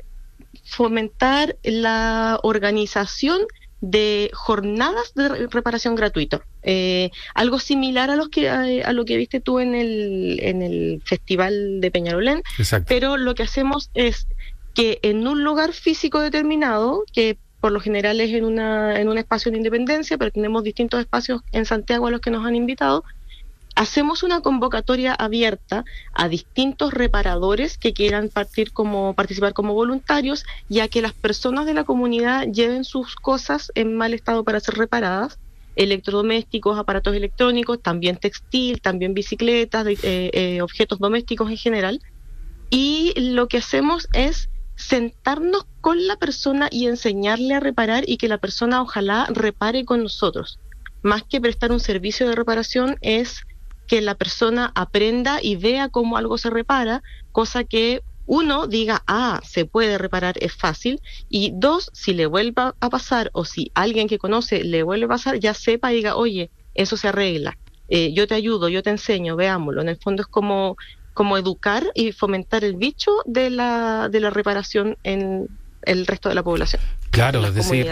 fomentar 0.64 1.56
la 1.64 2.38
organización 2.44 3.40
de 3.84 4.30
jornadas 4.32 5.12
de 5.14 5.46
reparación 5.48 5.94
gratuito. 5.94 6.42
Eh, 6.62 7.10
algo 7.34 7.58
similar 7.58 8.10
a, 8.10 8.16
los 8.16 8.30
que, 8.30 8.48
a, 8.48 8.92
lo 8.92 9.04
que 9.04 9.18
viste 9.18 9.40
tú 9.40 9.60
en 9.60 9.74
el, 9.74 10.38
en 10.40 10.62
el 10.62 11.02
Festival 11.04 11.82
de 11.82 11.90
Peñarolén, 11.90 12.42
pero 12.88 13.18
lo 13.18 13.34
que 13.34 13.42
hacemos 13.42 13.90
es 13.92 14.26
que 14.74 15.00
en 15.02 15.28
un 15.28 15.44
lugar 15.44 15.74
físico 15.74 16.20
determinado, 16.20 17.04
que 17.12 17.36
por 17.60 17.72
lo 17.72 17.80
general 17.80 18.20
es 18.22 18.32
en, 18.32 18.46
una, 18.46 18.98
en 18.98 19.08
un 19.08 19.18
espacio 19.18 19.52
de 19.52 19.58
independencia, 19.58 20.16
pero 20.16 20.30
tenemos 20.30 20.64
distintos 20.64 21.00
espacios 21.00 21.42
en 21.52 21.66
Santiago 21.66 22.06
a 22.06 22.10
los 22.10 22.22
que 22.22 22.30
nos 22.30 22.46
han 22.46 22.56
invitado, 22.56 23.04
hacemos 23.74 24.22
una 24.22 24.40
convocatoria 24.40 25.14
abierta 25.14 25.84
a 26.12 26.28
distintos 26.28 26.94
reparadores 26.94 27.76
que 27.78 27.92
quieran 27.92 28.28
partir 28.28 28.72
como, 28.72 29.14
participar 29.14 29.52
como 29.52 29.74
voluntarios, 29.74 30.44
ya 30.68 30.88
que 30.88 31.02
las 31.02 31.12
personas 31.12 31.66
de 31.66 31.74
la 31.74 31.84
comunidad 31.84 32.46
lleven 32.46 32.84
sus 32.84 33.16
cosas 33.16 33.72
en 33.74 33.96
mal 33.96 34.14
estado 34.14 34.44
para 34.44 34.60
ser 34.60 34.74
reparadas, 34.74 35.38
electrodomésticos, 35.76 36.78
aparatos 36.78 37.16
electrónicos, 37.16 37.82
también 37.82 38.16
textil, 38.16 38.80
también 38.80 39.12
bicicletas, 39.12 39.86
eh, 39.86 39.96
eh, 40.02 40.62
objetos 40.62 40.98
domésticos 41.00 41.50
en 41.50 41.56
general. 41.56 42.00
Y 42.70 43.12
lo 43.16 43.48
que 43.48 43.58
hacemos 43.58 44.08
es 44.12 44.50
sentarnos 44.76 45.66
con 45.80 46.06
la 46.06 46.16
persona 46.16 46.68
y 46.70 46.86
enseñarle 46.86 47.54
a 47.54 47.60
reparar 47.60 48.04
y 48.06 48.16
que 48.16 48.28
la 48.28 48.38
persona 48.38 48.82
ojalá 48.82 49.26
repare 49.30 49.84
con 49.84 50.02
nosotros. 50.02 50.58
Más 51.02 51.22
que 51.22 51.40
prestar 51.40 51.70
un 51.70 51.80
servicio 51.80 52.28
de 52.28 52.34
reparación 52.34 52.96
es 53.00 53.44
que 53.86 54.00
la 54.00 54.14
persona 54.14 54.72
aprenda 54.74 55.40
y 55.42 55.56
vea 55.56 55.88
cómo 55.88 56.16
algo 56.16 56.38
se 56.38 56.50
repara, 56.50 57.02
cosa 57.32 57.64
que 57.64 58.02
uno 58.26 58.66
diga, 58.66 59.02
ah, 59.06 59.40
se 59.44 59.66
puede 59.66 59.98
reparar, 59.98 60.36
es 60.40 60.54
fácil, 60.54 61.00
y 61.28 61.52
dos, 61.54 61.90
si 61.92 62.14
le 62.14 62.26
vuelva 62.26 62.74
a 62.80 62.88
pasar 62.88 63.30
o 63.34 63.44
si 63.44 63.70
alguien 63.74 64.08
que 64.08 64.18
conoce 64.18 64.64
le 64.64 64.82
vuelve 64.82 65.04
a 65.06 65.08
pasar, 65.08 65.38
ya 65.38 65.52
sepa 65.52 65.92
y 65.92 65.96
diga, 65.96 66.16
oye, 66.16 66.50
eso 66.74 66.96
se 66.96 67.08
arregla, 67.08 67.58
eh, 67.88 68.12
yo 68.14 68.26
te 68.26 68.34
ayudo, 68.34 68.68
yo 68.68 68.82
te 68.82 68.90
enseño, 68.90 69.36
veámoslo. 69.36 69.82
En 69.82 69.88
el 69.90 69.98
fondo 69.98 70.22
es 70.22 70.28
como, 70.28 70.76
como 71.12 71.36
educar 71.36 71.84
y 71.94 72.12
fomentar 72.12 72.64
el 72.64 72.76
bicho 72.76 73.12
de 73.26 73.50
la, 73.50 74.08
de 74.10 74.20
la 74.20 74.30
reparación 74.30 74.96
en 75.02 75.48
el 75.82 76.06
resto 76.06 76.30
de 76.30 76.34
la 76.34 76.42
población. 76.42 76.80
Claro, 77.10 77.44
es 77.44 77.54
decir, 77.54 77.86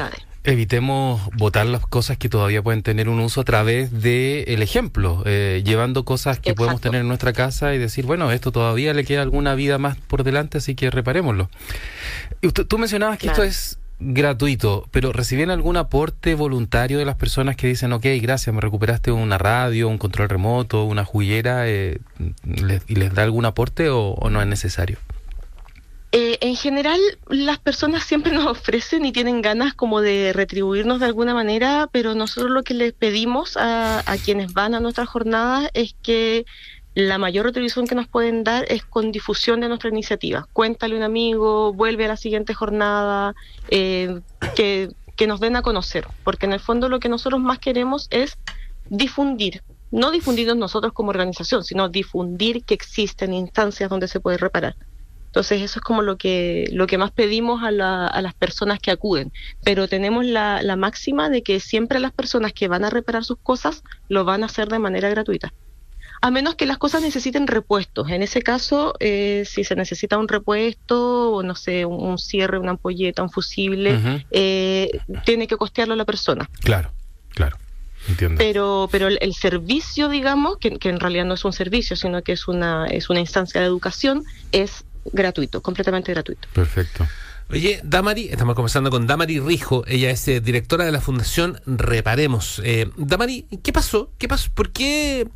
evitemos 0.45 1.23
votar 1.37 1.67
las 1.67 1.87
cosas 1.87 2.17
que 2.17 2.29
todavía 2.29 2.63
pueden 2.63 2.83
tener 2.83 3.09
un 3.09 3.21
uso 3.21 3.43
a 3.43 3.45
través 3.45 4.03
de 4.03 4.43
el 4.49 4.63
ejemplo, 4.63 5.23
eh, 5.25 5.63
llevando 5.65 6.05
cosas 6.05 6.39
que 6.39 6.55
podemos 6.55 6.81
tener 6.81 7.03
en 7.03 7.09
nuestra 7.09 7.33
casa 7.33 7.75
y 7.75 7.79
decir, 7.79 8.07
bueno, 8.07 8.33
esto 8.33 8.51
todavía 8.51 8.93
le 8.93 9.05
queda 9.05 9.23
alguna 9.23 9.55
vida 9.55 9.79
más 9.79 9.97
por 9.97 10.25
delante, 10.25 10.59
así 10.59 10.75
que 10.75 10.91
reparémoslo. 10.91 11.49
tú 12.41 12.79
mencionabas 12.79 13.19
que 13.19 13.29
esto 13.29 13.45
es 13.45 13.79
gratuito, 14.01 14.89
pero 14.91 15.13
¿reciben 15.13 15.51
algún 15.51 15.77
aporte 15.77 16.35
voluntario 16.35 16.99
de 16.99 17.05
las 17.05 17.15
personas 17.15 17.55
que 17.55 17.69
dicen, 17.69 17.93
ok, 17.93 18.07
gracias, 18.21 18.53
me 18.53 18.61
recuperaste 18.61 19.13
una 19.13 19.39
radio, 19.39 19.89
un 19.89 19.99
control 19.99 20.29
remoto, 20.29 20.85
una 20.85 21.05
juguera, 21.05 21.69
eh, 21.69 22.01
y 22.89 22.95
les 22.97 23.15
da 23.15 23.23
algún 23.23 23.45
aporte 23.45 23.91
o 23.91 24.29
no 24.29 24.41
es 24.41 24.49
necesario? 24.49 24.99
Eh, 26.15 26.37
en 26.43 26.57
general, 26.57 27.01
las 27.29 27.59
personas 27.59 28.05
siempre 28.05 28.33
nos 28.33 28.47
ofrecen 28.47 29.07
y 29.07 29.13
tienen 29.13 29.41
ganas 29.41 29.73
como 29.73 30.03
de 30.03 30.35
retribuirnos 30.35 31.01
de 31.01 31.07
alguna 31.07 31.33
manera, 31.33 31.89
pero 31.91 32.15
nosotros 32.15 32.51
lo 32.51 32.63
que 32.63 32.75
les 32.75 32.93
pedimos 32.93 33.57
a, 33.57 34.05
quienes 34.23 34.53
van 34.53 34.75
a 34.75 34.81
nuestras 34.81 35.09
jornadas 35.09 35.71
es 35.73 35.95
que 36.03 36.45
la 36.95 37.17
mayor 37.17 37.47
retribución 37.47 37.87
que 37.87 37.95
nos 37.95 38.09
pueden 38.09 38.45
dar 38.45 38.67
es 38.69 38.85
con 38.85 39.11
difusión 39.11 39.61
de 39.63 39.69
nuestra 39.69 39.89
iniciativa. 39.89 40.47
Cuéntale 40.53 40.97
a 40.97 40.99
un 40.99 41.05
amigo, 41.05 41.73
vuelve 41.73 42.05
a 42.05 42.09
la 42.09 42.19
siguiente 42.19 42.53
jornada, 42.53 43.35
eh, 43.71 44.21
que, 44.55 44.91
que 45.17 45.27
nos 45.27 45.41
den 45.41 45.57
a 45.57 45.63
conocer, 45.63 46.07
porque 46.25 46.45
en 46.45 46.53
el 46.53 46.61
fondo 46.61 46.91
lo 46.91 47.01
que 47.01 47.09
nosotros 47.09 47.41
más 47.41 47.59
queremos 47.59 48.09
es 48.11 48.37
difundir, 48.91 49.63
no 49.91 50.11
difundirnos 50.11 50.59
nosotros 50.59 50.93
como 50.93 51.09
organización, 51.09 51.65
sino 51.65 51.89
difundir 51.89 52.65
que 52.65 52.75
existen 52.75 53.33
instancias 53.33 53.89
donde 53.89 54.09
se 54.09 54.21
puede 54.21 54.37
reparar 54.37 54.77
Entonces 55.33 55.63
eso 55.63 55.79
es 55.79 55.83
como 55.83 56.03
lo 56.03 56.19
que, 56.19 56.69
lo 56.73 56.87
que 56.87 56.99
más 56.99 57.11
pedimos 57.11 57.63
a, 57.63 57.71
la, 57.71 58.07
a 58.07 58.21
las 58.21 58.35
personas 58.35 58.81
que 58.81 58.91
acuden. 58.91 59.33
Pero 59.65 59.89
tenemos 59.89 60.27
la, 60.27 60.61
la 60.63 60.77
máxima 60.77 61.31
de 61.31 61.43
que 61.43 61.59
siempre 61.59 62.01
las 62.01 62.13
personas 62.13 62.53
que 62.53 62.69
van 62.69 62.85
a 62.85 62.91
reparar 62.91 63.25
sus 63.25 63.39
cosas 63.39 63.83
lo 64.11 64.27
van 64.27 64.43
a 64.43 64.47
hacer 64.47 64.69
de 64.69 64.79
manera 64.79 65.09
gratuita 65.09 65.51
a 66.21 66.31
menos 66.31 66.55
que 66.55 66.67
las 66.67 66.79
cosas 66.79 67.03
necesiten 67.03 67.49
repuestos. 67.49 68.09
En 68.09 68.23
ese 68.23 68.43
caso, 68.43 68.95
eh, 69.01 69.43
si 69.45 69.65
se 69.65 69.75
necesita 69.75 70.19
un 70.19 70.29
repuesto, 70.29 71.33
o 71.33 71.43
no 71.43 71.57
sé, 71.57 71.85
un, 71.85 72.17
cierre, 72.17 72.61
una 72.61 72.71
ampolleta, 72.71 73.25
un 73.25 73.31
fusible, 73.31 74.25
eh, 74.31 74.89
tiene 75.25 75.49
que 75.49 75.57
costearlo 75.57 75.97
la 75.97 76.05
persona. 76.05 76.49
Claro, 76.61 76.93
claro. 77.31 77.59
Entiendo. 78.09 78.39
Pero, 78.39 78.89
pero 78.93 79.09
el, 79.09 79.35
servicio, 79.35 80.09
digamos, 80.09 80.59
que, 80.59 80.79
en 80.81 81.01
realidad 81.01 81.25
no 81.25 81.35
es 81.35 81.45
un 81.45 81.53
servicio, 81.53 81.97
sino 81.97 82.23
que 82.23 82.33
es 82.33 82.47
una, 82.47 82.87
es 82.87 83.11
una 83.11 83.19
instancia 83.19 83.61
de 83.61 83.67
educación, 83.67 84.23
es 84.53 84.85
gratuito, 85.13 85.61
completamente 85.61 86.13
gratuito. 86.13 86.49
Perfecto. 86.53 87.07
Oye, 87.51 87.81
Damari, 87.85 88.29
estamos 88.29 88.55
conversando 88.55 88.91
con 88.91 89.07
Damari 89.07 89.39
Rijo, 89.41 89.85
ella 89.87 90.11
es 90.11 90.27
eh, 90.29 90.41
directora 90.41 90.85
de 90.85 90.93
la 90.93 91.01
Fundación 91.01 91.61
Reparemos. 91.67 92.63
Damari, 92.97 93.47
¿qué 93.63 93.73
pasó? 93.73 94.11
¿Qué 94.19 94.29
pasó? 94.29 94.51
¿Por 94.55 94.71
qué, 94.71 95.29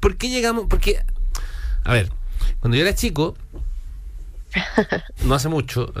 ¿por 0.00 0.16
qué 0.16 0.30
llegamos? 0.30 0.66
Porque, 0.68 1.04
a 1.84 1.92
ver, 1.92 2.10
cuando 2.60 2.76
yo 2.76 2.82
era 2.82 2.94
chico, 2.94 3.36
no 5.24 5.34
hace 5.34 5.48
mucho, 5.48 5.92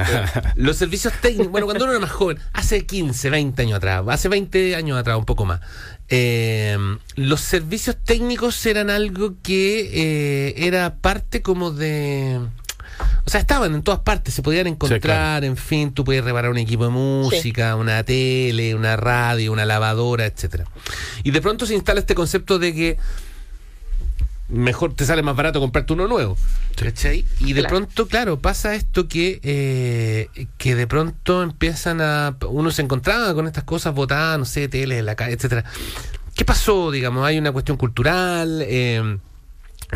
los 0.56 0.76
servicios 0.76 1.12
técnicos, 1.20 1.50
bueno, 1.50 1.66
cuando 1.66 1.84
uno 1.84 1.92
era 1.92 2.00
más 2.00 2.10
joven, 2.10 2.38
hace 2.52 2.84
15, 2.84 3.30
20 3.30 3.62
años 3.62 3.76
atrás, 3.76 4.02
hace 4.08 4.28
20 4.28 4.76
años 4.76 4.98
atrás, 4.98 5.16
un 5.18 5.24
poco 5.24 5.44
más, 5.44 5.60
eh, 6.08 6.76
los 7.16 7.40
servicios 7.40 7.96
técnicos 8.04 8.64
eran 8.66 8.90
algo 8.90 9.34
que 9.42 9.90
eh, 9.92 10.66
era 10.66 10.96
parte 10.96 11.42
como 11.42 11.70
de... 11.70 12.40
O 13.26 13.30
sea, 13.30 13.40
estaban 13.40 13.74
en 13.74 13.82
todas 13.82 14.00
partes, 14.00 14.34
se 14.34 14.42
podían 14.42 14.66
encontrar, 14.66 15.44
en 15.44 15.56
fin, 15.56 15.92
tú 15.92 16.04
podías 16.04 16.24
reparar 16.24 16.50
un 16.50 16.58
equipo 16.58 16.84
de 16.84 16.90
música, 16.90 17.74
una 17.74 18.04
tele, 18.04 18.74
una 18.74 18.96
radio, 18.96 19.50
una 19.50 19.64
lavadora, 19.64 20.26
etcétera. 20.26 20.64
Y 21.24 21.30
de 21.30 21.40
pronto 21.40 21.66
se 21.66 21.74
instala 21.74 22.00
este 22.00 22.14
concepto 22.14 22.58
de 22.58 22.74
que 22.74 22.98
mejor 24.48 24.94
te 24.94 25.04
sale 25.04 25.22
más 25.22 25.36
barato 25.36 25.60
comprarte 25.60 25.92
uno 25.92 26.06
nuevo. 26.06 26.36
¿Cachai? 26.76 27.24
Y 27.40 27.52
de 27.52 27.64
pronto, 27.64 28.08
claro, 28.08 28.40
pasa 28.40 28.74
esto 28.74 29.08
que, 29.08 29.40
eh, 29.42 30.46
que 30.58 30.74
de 30.74 30.86
pronto 30.86 31.42
empiezan 31.42 32.00
a. 32.00 32.36
Uno 32.48 32.70
se 32.70 32.82
encontraba 32.82 33.34
con 33.34 33.46
estas 33.46 33.64
cosas 33.64 33.94
botadas, 33.94 34.38
no 34.38 34.44
sé, 34.44 34.68
tele 34.68 34.98
en 34.98 35.06
la 35.06 35.14
calle, 35.14 35.34
etcétera. 35.34 35.64
¿Qué 36.34 36.44
pasó? 36.44 36.90
Digamos, 36.90 37.24
hay 37.24 37.38
una 37.38 37.52
cuestión 37.52 37.76
cultural. 37.76 38.62
Eh, 38.62 39.18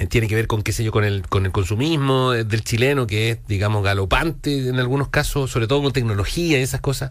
tiene 0.08 0.28
que 0.28 0.34
ver 0.34 0.46
con 0.46 0.62
qué 0.62 0.72
sé 0.72 0.84
yo 0.84 0.92
con 0.92 1.04
el 1.04 1.26
con 1.28 1.46
el 1.46 1.52
consumismo 1.52 2.30
del 2.32 2.62
chileno 2.62 3.06
que 3.06 3.30
es 3.30 3.38
digamos 3.48 3.82
galopante 3.82 4.68
en 4.68 4.78
algunos 4.78 5.08
casos 5.08 5.50
sobre 5.50 5.66
todo 5.66 5.82
con 5.82 5.92
tecnología 5.92 6.58
y 6.58 6.62
esas 6.62 6.80
cosas 6.80 7.10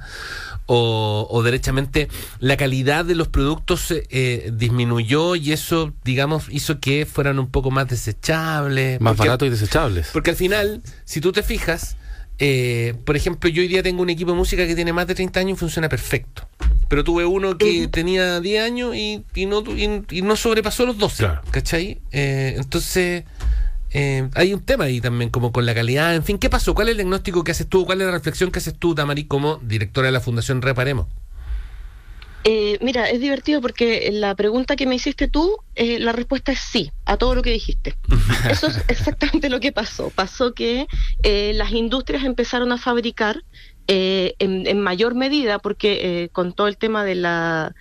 o, 0.67 1.41
derechamente 1.43 2.09
la 2.39 2.57
calidad 2.57 3.05
de 3.05 3.15
los 3.15 3.29
productos 3.29 3.87
eh, 3.91 4.51
disminuyó 4.53 5.35
y 5.35 5.53
eso, 5.53 5.93
digamos, 6.03 6.45
hizo 6.49 6.79
que 6.79 7.05
fueran 7.05 7.39
un 7.39 7.49
poco 7.49 7.71
más 7.71 7.87
desechables. 7.87 8.99
Más 9.01 9.17
baratos 9.17 9.47
y 9.47 9.51
desechables. 9.51 10.09
Porque 10.13 10.31
al 10.31 10.35
final, 10.35 10.81
si 11.05 11.21
tú 11.21 11.31
te 11.31 11.41
fijas, 11.41 11.97
eh, 12.39 12.95
por 13.05 13.15
ejemplo, 13.15 13.49
yo 13.49 13.61
hoy 13.61 13.67
día 13.67 13.81
tengo 13.81 14.01
un 14.01 14.09
equipo 14.09 14.31
de 14.31 14.37
música 14.37 14.67
que 14.67 14.75
tiene 14.75 14.93
más 14.93 15.07
de 15.07 15.15
30 15.15 15.39
años 15.39 15.57
y 15.57 15.59
funciona 15.59 15.89
perfecto. 15.89 16.47
Pero 16.89 17.03
tuve 17.03 17.25
uno 17.25 17.57
que 17.57 17.87
tenía 17.87 18.39
10 18.39 18.63
años 18.63 18.95
y, 18.95 19.23
no, 19.45 19.63
y, 19.75 20.21
no 20.21 20.35
sobrepasó 20.35 20.85
los 20.85 20.97
12. 20.97 21.27
¿Cachai? 21.51 21.99
Eh, 22.11 22.55
entonces 22.57 23.25
eh, 23.91 24.29
hay 24.35 24.53
un 24.53 24.61
tema 24.61 24.85
ahí 24.85 25.01
también, 25.01 25.29
como 25.29 25.51
con 25.51 25.65
la 25.65 25.73
calidad. 25.73 26.15
En 26.15 26.23
fin, 26.23 26.37
¿qué 26.37 26.49
pasó? 26.49 26.73
¿Cuál 26.73 26.89
es 26.89 26.91
el 26.91 26.97
diagnóstico 26.97 27.43
que 27.43 27.51
haces 27.51 27.67
tú? 27.67 27.85
¿Cuál 27.85 28.01
es 28.01 28.07
la 28.07 28.13
reflexión 28.13 28.51
que 28.51 28.59
haces 28.59 28.77
tú, 28.77 28.95
Tamari, 28.95 29.25
como 29.25 29.57
directora 29.57 30.07
de 30.07 30.11
la 30.11 30.19
Fundación 30.19 30.61
Reparemos? 30.61 31.07
Eh, 32.43 32.77
mira, 32.81 33.09
es 33.09 33.19
divertido 33.19 33.59
porque 33.59 34.09
la 34.13 34.33
pregunta 34.35 34.77
que 34.77 34.85
me 34.85 34.95
hiciste 34.95 35.27
tú, 35.27 35.57
eh, 35.75 35.99
la 35.99 36.13
respuesta 36.13 36.53
es 36.53 36.59
sí 36.59 36.91
a 37.05 37.17
todo 37.17 37.35
lo 37.35 37.41
que 37.41 37.51
dijiste. 37.51 37.95
Eso 38.49 38.67
es 38.67 38.83
exactamente 38.87 39.49
lo 39.49 39.59
que 39.59 39.71
pasó. 39.71 40.11
Pasó 40.11 40.53
que 40.53 40.87
las 41.23 41.71
industrias 41.71 42.23
empezaron 42.23 42.71
a 42.71 42.77
fabricar 42.77 43.43
en, 43.87 44.81
mayor 44.81 45.15
medida, 45.15 45.59
porque 45.59 46.29
con 46.31 46.53
todo 46.53 46.67
el 46.67 46.77
tema 46.77 47.03
de 47.03 47.15
la 47.15 47.75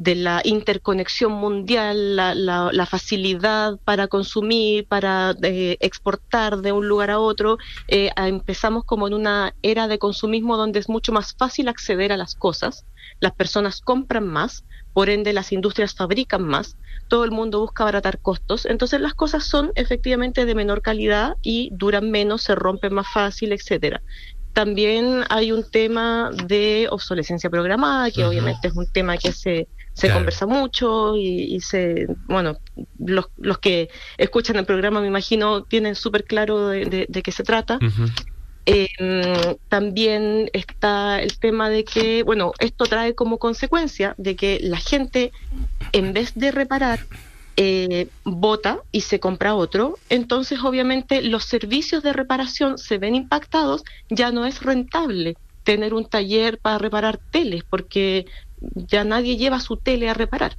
de 0.00 0.14
la 0.14 0.40
interconexión 0.44 1.32
mundial, 1.32 2.16
la, 2.16 2.34
la, 2.34 2.86
facilidad 2.86 3.78
para 3.84 4.08
consumir, 4.08 4.86
para 4.86 5.34
eh, 5.42 5.76
exportar 5.80 6.62
de 6.62 6.72
un 6.72 6.88
lugar 6.88 7.10
a 7.10 7.18
otro, 7.18 7.58
eh, 7.86 8.10
empezamos 8.16 8.84
como 8.84 9.08
en 9.08 9.12
una 9.12 9.54
era 9.60 9.88
de 9.88 9.98
consumismo 9.98 10.56
donde 10.56 10.78
es 10.78 10.88
mucho 10.88 11.12
más 11.12 11.34
fácil 11.34 11.68
acceder 11.68 12.12
a 12.12 12.16
las 12.16 12.34
cosas, 12.34 12.86
las 13.20 13.32
personas 13.32 13.82
compran 13.82 14.26
más, 14.26 14.64
por 14.94 15.10
ende 15.10 15.34
las 15.34 15.52
industrias 15.52 15.94
fabrican 15.94 16.44
más, 16.44 16.78
todo 17.08 17.24
el 17.24 17.30
mundo 17.30 17.60
busca 17.60 17.84
abaratar 17.84 18.20
costos, 18.20 18.64
entonces 18.64 19.02
las 19.02 19.12
cosas 19.12 19.44
son 19.44 19.70
efectivamente 19.74 20.46
de 20.46 20.54
menor 20.54 20.80
calidad 20.80 21.36
y 21.42 21.68
duran 21.72 22.10
menos, 22.10 22.40
se 22.40 22.54
rompen 22.54 22.94
más 22.94 23.06
fácil, 23.12 23.52
etcétera. 23.52 24.00
También 24.54 25.24
hay 25.28 25.52
un 25.52 25.70
tema 25.70 26.30
de 26.46 26.88
obsolescencia 26.90 27.50
programada, 27.50 28.10
que 28.10 28.24
obviamente 28.24 28.68
es 28.68 28.74
un 28.74 28.90
tema 28.90 29.18
que 29.18 29.32
se 29.32 29.68
se 30.00 30.12
conversa 30.12 30.46
mucho 30.46 31.14
y, 31.16 31.60
se, 31.60 32.06
bueno, 32.26 32.56
los, 32.98 33.26
los, 33.36 33.58
que 33.58 33.90
escuchan 34.16 34.56
el 34.56 34.64
programa 34.64 35.00
me 35.00 35.06
imagino 35.06 35.62
tienen 35.64 35.94
súper 35.94 36.24
claro 36.24 36.68
de, 36.68 37.06
qué 37.22 37.32
se 37.32 37.44
trata. 37.44 37.78
Em, 38.66 39.56
también 39.68 40.50
está 40.52 41.20
el 41.20 41.38
tema 41.38 41.68
de 41.68 41.84
que, 41.84 42.22
bueno, 42.22 42.52
esto 42.58 42.84
trae 42.84 43.14
como 43.14 43.38
consecuencia 43.38 44.14
de 44.16 44.36
que 44.36 44.58
la 44.62 44.78
gente, 44.78 45.32
en 45.92 46.12
vez 46.12 46.32
de 46.34 46.50
reparar, 46.50 47.00
eh, 47.56 48.08
vota 48.24 48.80
y 48.92 49.02
se 49.02 49.20
compra 49.20 49.54
otro, 49.54 49.98
entonces 50.08 50.60
obviamente 50.62 51.20
los 51.20 51.44
servicios 51.44 52.02
de 52.02 52.14
reparación 52.14 52.78
se 52.78 52.96
ven 52.96 53.14
impactados, 53.14 53.84
ya 54.08 54.30
no 54.30 54.46
es 54.46 54.62
rentable 54.62 55.36
tener 55.64 55.92
un 55.92 56.06
taller 56.06 56.58
para 56.58 56.78
reparar 56.78 57.20
teles, 57.30 57.64
porque 57.64 58.26
ya 58.74 59.04
nadie 59.04 59.36
lleva 59.36 59.60
su 59.60 59.76
tele 59.76 60.08
a 60.08 60.14
reparar. 60.14 60.56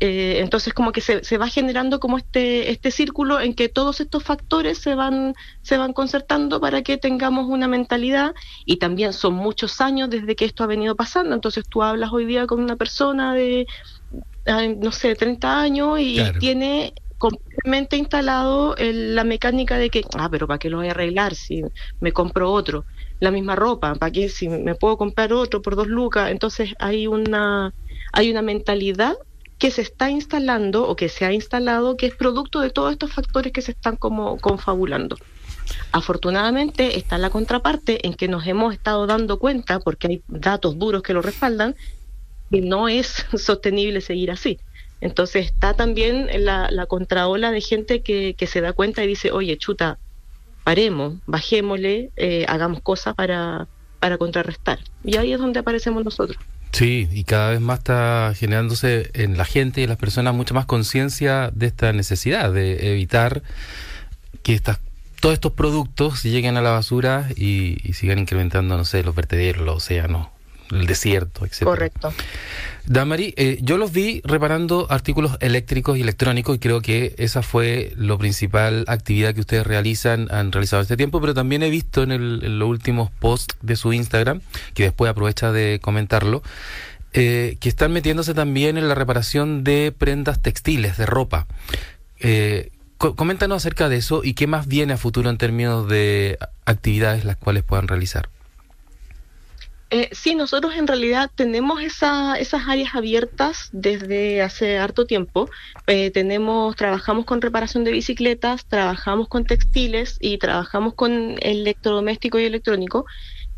Eh, 0.00 0.38
entonces 0.38 0.72
como 0.74 0.92
que 0.92 1.00
se, 1.00 1.24
se, 1.24 1.38
va 1.38 1.48
generando 1.48 1.98
como 1.98 2.18
este 2.18 2.70
este 2.70 2.92
círculo 2.92 3.40
en 3.40 3.52
que 3.52 3.68
todos 3.68 4.00
estos 4.00 4.22
factores 4.22 4.78
se 4.78 4.94
van 4.94 5.34
se 5.62 5.76
van 5.76 5.92
concertando 5.92 6.60
para 6.60 6.82
que 6.82 6.98
tengamos 6.98 7.48
una 7.48 7.66
mentalidad 7.66 8.32
y 8.64 8.76
también 8.76 9.12
son 9.12 9.34
muchos 9.34 9.80
años 9.80 10.08
desde 10.08 10.36
que 10.36 10.44
esto 10.44 10.62
ha 10.62 10.68
venido 10.68 10.94
pasando. 10.94 11.34
Entonces 11.34 11.64
tú 11.68 11.82
hablas 11.82 12.12
hoy 12.12 12.26
día 12.26 12.46
con 12.46 12.62
una 12.62 12.76
persona 12.76 13.34
de 13.34 13.66
no 14.76 14.92
sé 14.92 15.16
30 15.16 15.60
años 15.60 15.98
y 16.00 16.20
tiene 16.38 16.94
completamente 17.18 17.96
instalado 17.96 18.76
la 18.78 19.24
mecánica 19.24 19.78
de 19.78 19.90
que 19.90 20.04
ah 20.16 20.28
pero 20.30 20.46
para 20.46 20.58
qué 20.58 20.70
lo 20.70 20.78
voy 20.78 20.88
a 20.88 20.92
arreglar 20.92 21.34
si 21.34 21.62
me 22.00 22.12
compro 22.12 22.52
otro 22.52 22.84
la 23.20 23.30
misma 23.30 23.56
ropa, 23.56 23.94
¿para 23.94 24.12
qué 24.12 24.28
si 24.28 24.48
me 24.48 24.74
puedo 24.74 24.96
comprar 24.96 25.32
otro 25.32 25.62
por 25.62 25.76
dos 25.76 25.88
lucas? 25.88 26.30
Entonces 26.30 26.74
hay 26.78 27.06
una, 27.06 27.74
hay 28.12 28.30
una 28.30 28.42
mentalidad 28.42 29.16
que 29.58 29.70
se 29.72 29.82
está 29.82 30.10
instalando 30.10 30.88
o 30.88 30.94
que 30.94 31.08
se 31.08 31.24
ha 31.24 31.32
instalado 31.32 31.96
que 31.96 32.06
es 32.06 32.14
producto 32.14 32.60
de 32.60 32.70
todos 32.70 32.92
estos 32.92 33.12
factores 33.12 33.52
que 33.52 33.62
se 33.62 33.72
están 33.72 33.96
como 33.96 34.38
confabulando. 34.38 35.16
Afortunadamente 35.92 36.96
está 36.96 37.18
la 37.18 37.30
contraparte 37.30 38.06
en 38.06 38.14
que 38.14 38.28
nos 38.28 38.46
hemos 38.46 38.72
estado 38.72 39.06
dando 39.06 39.38
cuenta, 39.38 39.80
porque 39.80 40.06
hay 40.06 40.22
datos 40.28 40.78
duros 40.78 41.02
que 41.02 41.12
lo 41.12 41.22
respaldan, 41.22 41.74
que 42.50 42.60
no 42.60 42.88
es 42.88 43.26
sostenible 43.36 44.00
seguir 44.00 44.30
así. 44.30 44.60
Entonces 45.00 45.46
está 45.46 45.74
también 45.74 46.28
la, 46.44 46.68
la 46.70 46.86
contraola 46.86 47.50
de 47.50 47.60
gente 47.60 48.02
que, 48.02 48.34
que 48.34 48.46
se 48.46 48.60
da 48.60 48.72
cuenta 48.72 49.04
y 49.04 49.08
dice, 49.08 49.30
oye, 49.30 49.56
chuta, 49.58 49.98
paremos, 50.68 51.14
bajémosle, 51.24 52.10
eh, 52.16 52.44
hagamos 52.46 52.82
cosas 52.82 53.14
para, 53.14 53.68
para 54.00 54.18
contrarrestar. 54.18 54.78
Y 55.02 55.16
ahí 55.16 55.32
es 55.32 55.38
donde 55.38 55.60
aparecemos 55.60 56.04
nosotros. 56.04 56.36
Sí, 56.72 57.08
y 57.10 57.24
cada 57.24 57.52
vez 57.52 57.60
más 57.62 57.78
está 57.78 58.34
generándose 58.36 59.10
en 59.14 59.38
la 59.38 59.46
gente 59.46 59.80
y 59.80 59.84
en 59.84 59.88
las 59.88 59.96
personas 59.96 60.34
mucha 60.34 60.52
más 60.52 60.66
conciencia 60.66 61.50
de 61.54 61.68
esta 61.68 61.94
necesidad 61.94 62.52
de 62.52 62.92
evitar 62.92 63.42
que 64.42 64.52
estas 64.52 64.78
todos 65.20 65.32
estos 65.32 65.52
productos 65.52 66.22
lleguen 66.22 66.58
a 66.58 66.60
la 66.60 66.72
basura 66.72 67.30
y, 67.34 67.78
y 67.82 67.94
sigan 67.94 68.18
incrementando, 68.18 68.76
no 68.76 68.84
sé, 68.84 69.02
los 69.02 69.14
vertederos, 69.14 69.64
los 69.64 69.76
océanos, 69.78 70.28
el 70.70 70.86
desierto, 70.86 71.44
etc. 71.44 71.64
Correcto. 71.64 72.12
Damari, 72.88 73.34
eh, 73.36 73.58
yo 73.60 73.76
los 73.76 73.92
vi 73.92 74.22
reparando 74.24 74.86
artículos 74.88 75.36
eléctricos 75.40 75.98
y 75.98 76.00
electrónicos 76.00 76.56
y 76.56 76.58
creo 76.58 76.80
que 76.80 77.14
esa 77.18 77.42
fue 77.42 77.92
la 77.96 78.16
principal 78.16 78.84
actividad 78.88 79.34
que 79.34 79.40
ustedes 79.40 79.66
realizan, 79.66 80.28
han 80.30 80.52
realizado 80.52 80.80
este 80.80 80.96
tiempo, 80.96 81.20
pero 81.20 81.34
también 81.34 81.62
he 81.62 81.68
visto 81.68 82.02
en, 82.02 82.12
el, 82.12 82.58
los 82.58 82.68
últimos 82.68 83.10
posts 83.10 83.56
de 83.60 83.76
su 83.76 83.92
Instagram, 83.92 84.40
que 84.72 84.84
después 84.84 85.10
aprovecha 85.10 85.52
de 85.52 85.80
comentarlo, 85.82 86.42
eh, 87.12 87.58
que 87.60 87.68
están 87.68 87.92
metiéndose 87.92 88.32
también 88.32 88.78
en 88.78 88.88
la 88.88 88.94
reparación 88.94 89.64
de 89.64 89.92
prendas 89.96 90.40
textiles, 90.40 90.96
de 90.96 91.04
ropa. 91.04 91.46
Eh, 92.20 92.70
coméntanos 92.96 93.58
acerca 93.58 93.88
de 93.88 93.96
eso 93.96 94.22
y 94.24 94.34
qué 94.34 94.46
más 94.46 94.66
viene 94.66 94.94
a 94.94 94.96
futuro 94.96 95.28
en 95.28 95.36
términos 95.36 95.88
de 95.88 96.38
actividades 96.64 97.24
las 97.24 97.36
cuales 97.36 97.64
puedan 97.64 97.86
realizar. 97.86 98.30
Eh, 99.90 100.10
sí, 100.12 100.34
nosotros 100.34 100.74
en 100.76 100.86
realidad 100.86 101.30
tenemos 101.34 101.80
esa, 101.80 102.36
esas 102.36 102.68
áreas 102.68 102.94
abiertas 102.94 103.70
desde 103.72 104.42
hace 104.42 104.76
harto 104.76 105.06
tiempo. 105.06 105.48
Eh, 105.86 106.10
tenemos, 106.10 106.76
trabajamos 106.76 107.24
con 107.24 107.40
reparación 107.40 107.84
de 107.84 107.92
bicicletas, 107.92 108.66
trabajamos 108.66 109.28
con 109.28 109.44
textiles 109.46 110.18
y 110.20 110.36
trabajamos 110.36 110.92
con 110.94 111.36
electrodoméstico 111.40 112.38
y 112.38 112.44
electrónico. 112.44 113.06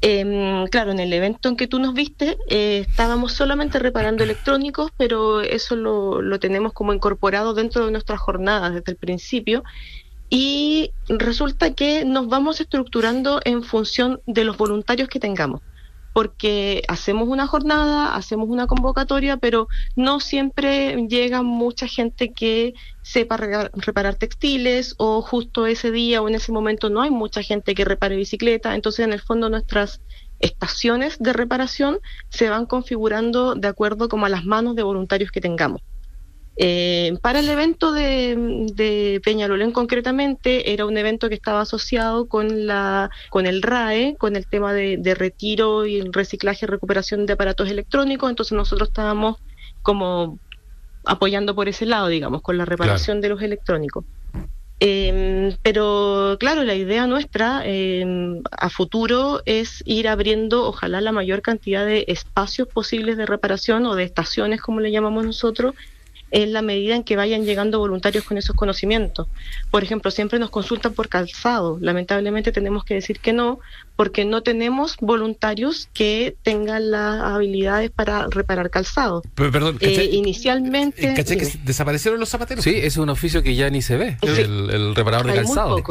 Em, 0.03 0.67
claro, 0.69 0.93
en 0.93 1.01
el 1.01 1.13
evento 1.13 1.49
en 1.49 1.57
que 1.57 1.67
tú 1.67 1.79
nos 1.79 1.93
viste 1.93 2.39
eh, 2.49 2.87
estábamos 2.89 3.33
solamente 3.35 3.79
reparando 3.79 4.25
electrónicos, 4.25 4.93
pero 4.97 5.43
eso 5.43 5.77
lo, 5.77 6.23
lo 6.23 6.39
tenemos 6.41 6.73
como 6.73 6.95
incorporado 6.95 7.55
dentro 7.55 7.85
de 7.85 7.93
nuestras 7.93 8.21
jornadas 8.21 8.73
desde 8.73 8.93
el 8.93 8.97
principio. 8.99 9.65
Y 10.31 10.93
resulta 11.09 11.75
que 11.75 12.05
nos 12.05 12.29
vamos 12.29 12.61
estructurando 12.61 13.41
en 13.45 13.65
función 13.65 14.21
de 14.27 14.45
los 14.45 14.57
voluntarios 14.57 15.09
que 15.09 15.19
tengamos 15.19 15.61
porque 16.13 16.83
hacemos 16.89 17.29
una 17.29 17.47
jornada, 17.47 18.15
hacemos 18.15 18.49
una 18.49 18.67
convocatoria, 18.67 19.37
pero 19.37 19.69
no 19.97 20.21
siempre 20.21 20.97
llega 21.09 21.43
mucha 21.43 21.87
gente 21.87 22.33
que 22.33 22.75
sepa 23.03 23.37
reparar 23.37 24.17
textiles 24.17 24.95
o 24.99 25.23
justo 25.23 25.67
ese 25.67 25.91
día 25.91 26.23
o 26.23 26.29
en 26.29 26.35
ese 26.35 26.53
momento 26.53 26.91
no 26.91 27.03
hay 27.03 27.11
mucha 27.11 27.43
gente 27.43 27.75
que 27.75 27.85
repare 27.85 28.17
bicicleta. 28.17 28.75
Entonces, 28.75 29.05
en 29.05 29.13
el 29.13 29.21
fondo, 29.21 29.49
nuestras 29.49 30.01
estaciones 30.41 31.19
de 31.19 31.33
reparación 31.33 31.99
se 32.31 32.49
van 32.49 32.67
configurando 32.67 33.55
de 33.55 33.69
acuerdo 33.69 34.09
como 34.09 34.27
a 34.27 34.31
las 34.31 34.45
manos 34.45 34.75
de 34.75 34.83
voluntarios 34.83 35.31
que 35.31 35.41
tengamos. 35.41 35.83
Eh, 36.63 37.17
para 37.23 37.39
el 37.41 37.49
evento 37.49 37.91
de, 37.91 39.19
Peñalolén 39.25 39.73
concretamente, 39.73 40.75
era 40.75 40.85
un 40.85 40.99
evento 40.99 41.31
que 41.31 41.35
estaba 41.35 41.63
asociado 41.63 42.29
con, 42.29 42.67
la, 42.67 43.11
con 43.31 43.47
el 43.47 43.63
RAE, 43.63 44.17
con 44.19 44.37
el 44.37 44.47
tema 44.47 44.75
de, 44.75 45.15
retiro 45.15 45.87
y 45.87 46.03
reciclaje 46.03 46.67
y 46.67 46.69
recuperación 46.69 47.25
de 47.25 47.33
aparatos 47.33 47.71
electrónicos, 47.71 48.29
entonces 48.29 48.53
nosotros 48.53 48.91
estábamos 48.91 49.39
como 49.81 50.39
apoyando 51.07 51.55
por 51.55 51.67
ese 51.67 51.87
lado, 51.87 52.09
digamos, 52.09 52.43
con 52.43 52.59
la 52.59 52.67
reparación 52.67 53.23
de 53.23 53.31
los 53.31 53.41
electrónicos. 53.41 54.05
Em, 54.81 55.57
pero 55.63 56.37
claro, 56.39 56.63
la 56.65 56.75
idea 56.75 57.07
nuestra 57.07 57.63
em, 57.65 58.43
a 58.51 58.69
futuro 58.69 59.41
es 59.47 59.83
ir 59.87 60.09
abriendo, 60.09 60.67
ojalá, 60.67 61.01
la 61.01 61.13
mayor 61.13 61.41
cantidad 61.41 61.87
de 61.87 62.05
espacios 62.09 62.69
posibles 62.69 63.17
de 63.17 63.25
reparación 63.25 63.87
o 63.87 63.95
de 63.95 64.05
estaciones, 64.05 64.61
como 64.61 64.81
le 64.81 64.91
llamamos 64.91 65.25
nosotros, 65.25 65.75
en 66.31 66.53
la 66.53 66.63
medida 66.63 66.95
en 66.95 67.03
que 67.03 67.17
vayan 67.17 67.45
llegando 67.45 67.79
voluntarios 67.79 68.25
con 68.25 68.39
esos 68.39 68.55
conocimientos. 68.55 69.29
Por 69.71 69.83
ejemplo, 69.83 70.11
siempre 70.11 70.39
nos 70.39 70.51
consultan 70.51 70.93
por 70.93 71.09
calzado. 71.09 71.79
Lamentablemente 71.81 72.53
tenemos 72.53 72.85
que 72.85 72.95
decir 72.95 73.21
que 73.21 73.33
no, 73.33 73.61
porque 73.97 74.25
no 74.25 74.43
tenemos 74.43 74.97
voluntarios 75.01 75.89
que 75.93 76.37
tengan 76.43 76.91
las 76.91 77.21
habilidades 77.23 77.91
para 77.91 78.27
reparar 78.29 78.71
calzado. 78.71 79.23
Pero, 79.35 79.51
perdón, 79.51 79.79
eh, 79.81 80.09
inicialmente... 80.13 81.15
¿Caché 81.15 81.37
que 81.37 81.51
desaparecieron 81.65 82.21
los 82.21 82.29
zapateros? 82.29 82.65
Sí, 82.65 82.75
es 82.75 82.97
un 82.97 83.09
oficio 83.09 83.43
que 83.43 83.55
ya 83.55 83.69
ni 83.71 83.83
se 83.83 83.97
ve, 83.97 84.19
el, 84.23 84.95
reparador 84.95 85.27
de 85.27 85.35
calzado. 85.35 85.83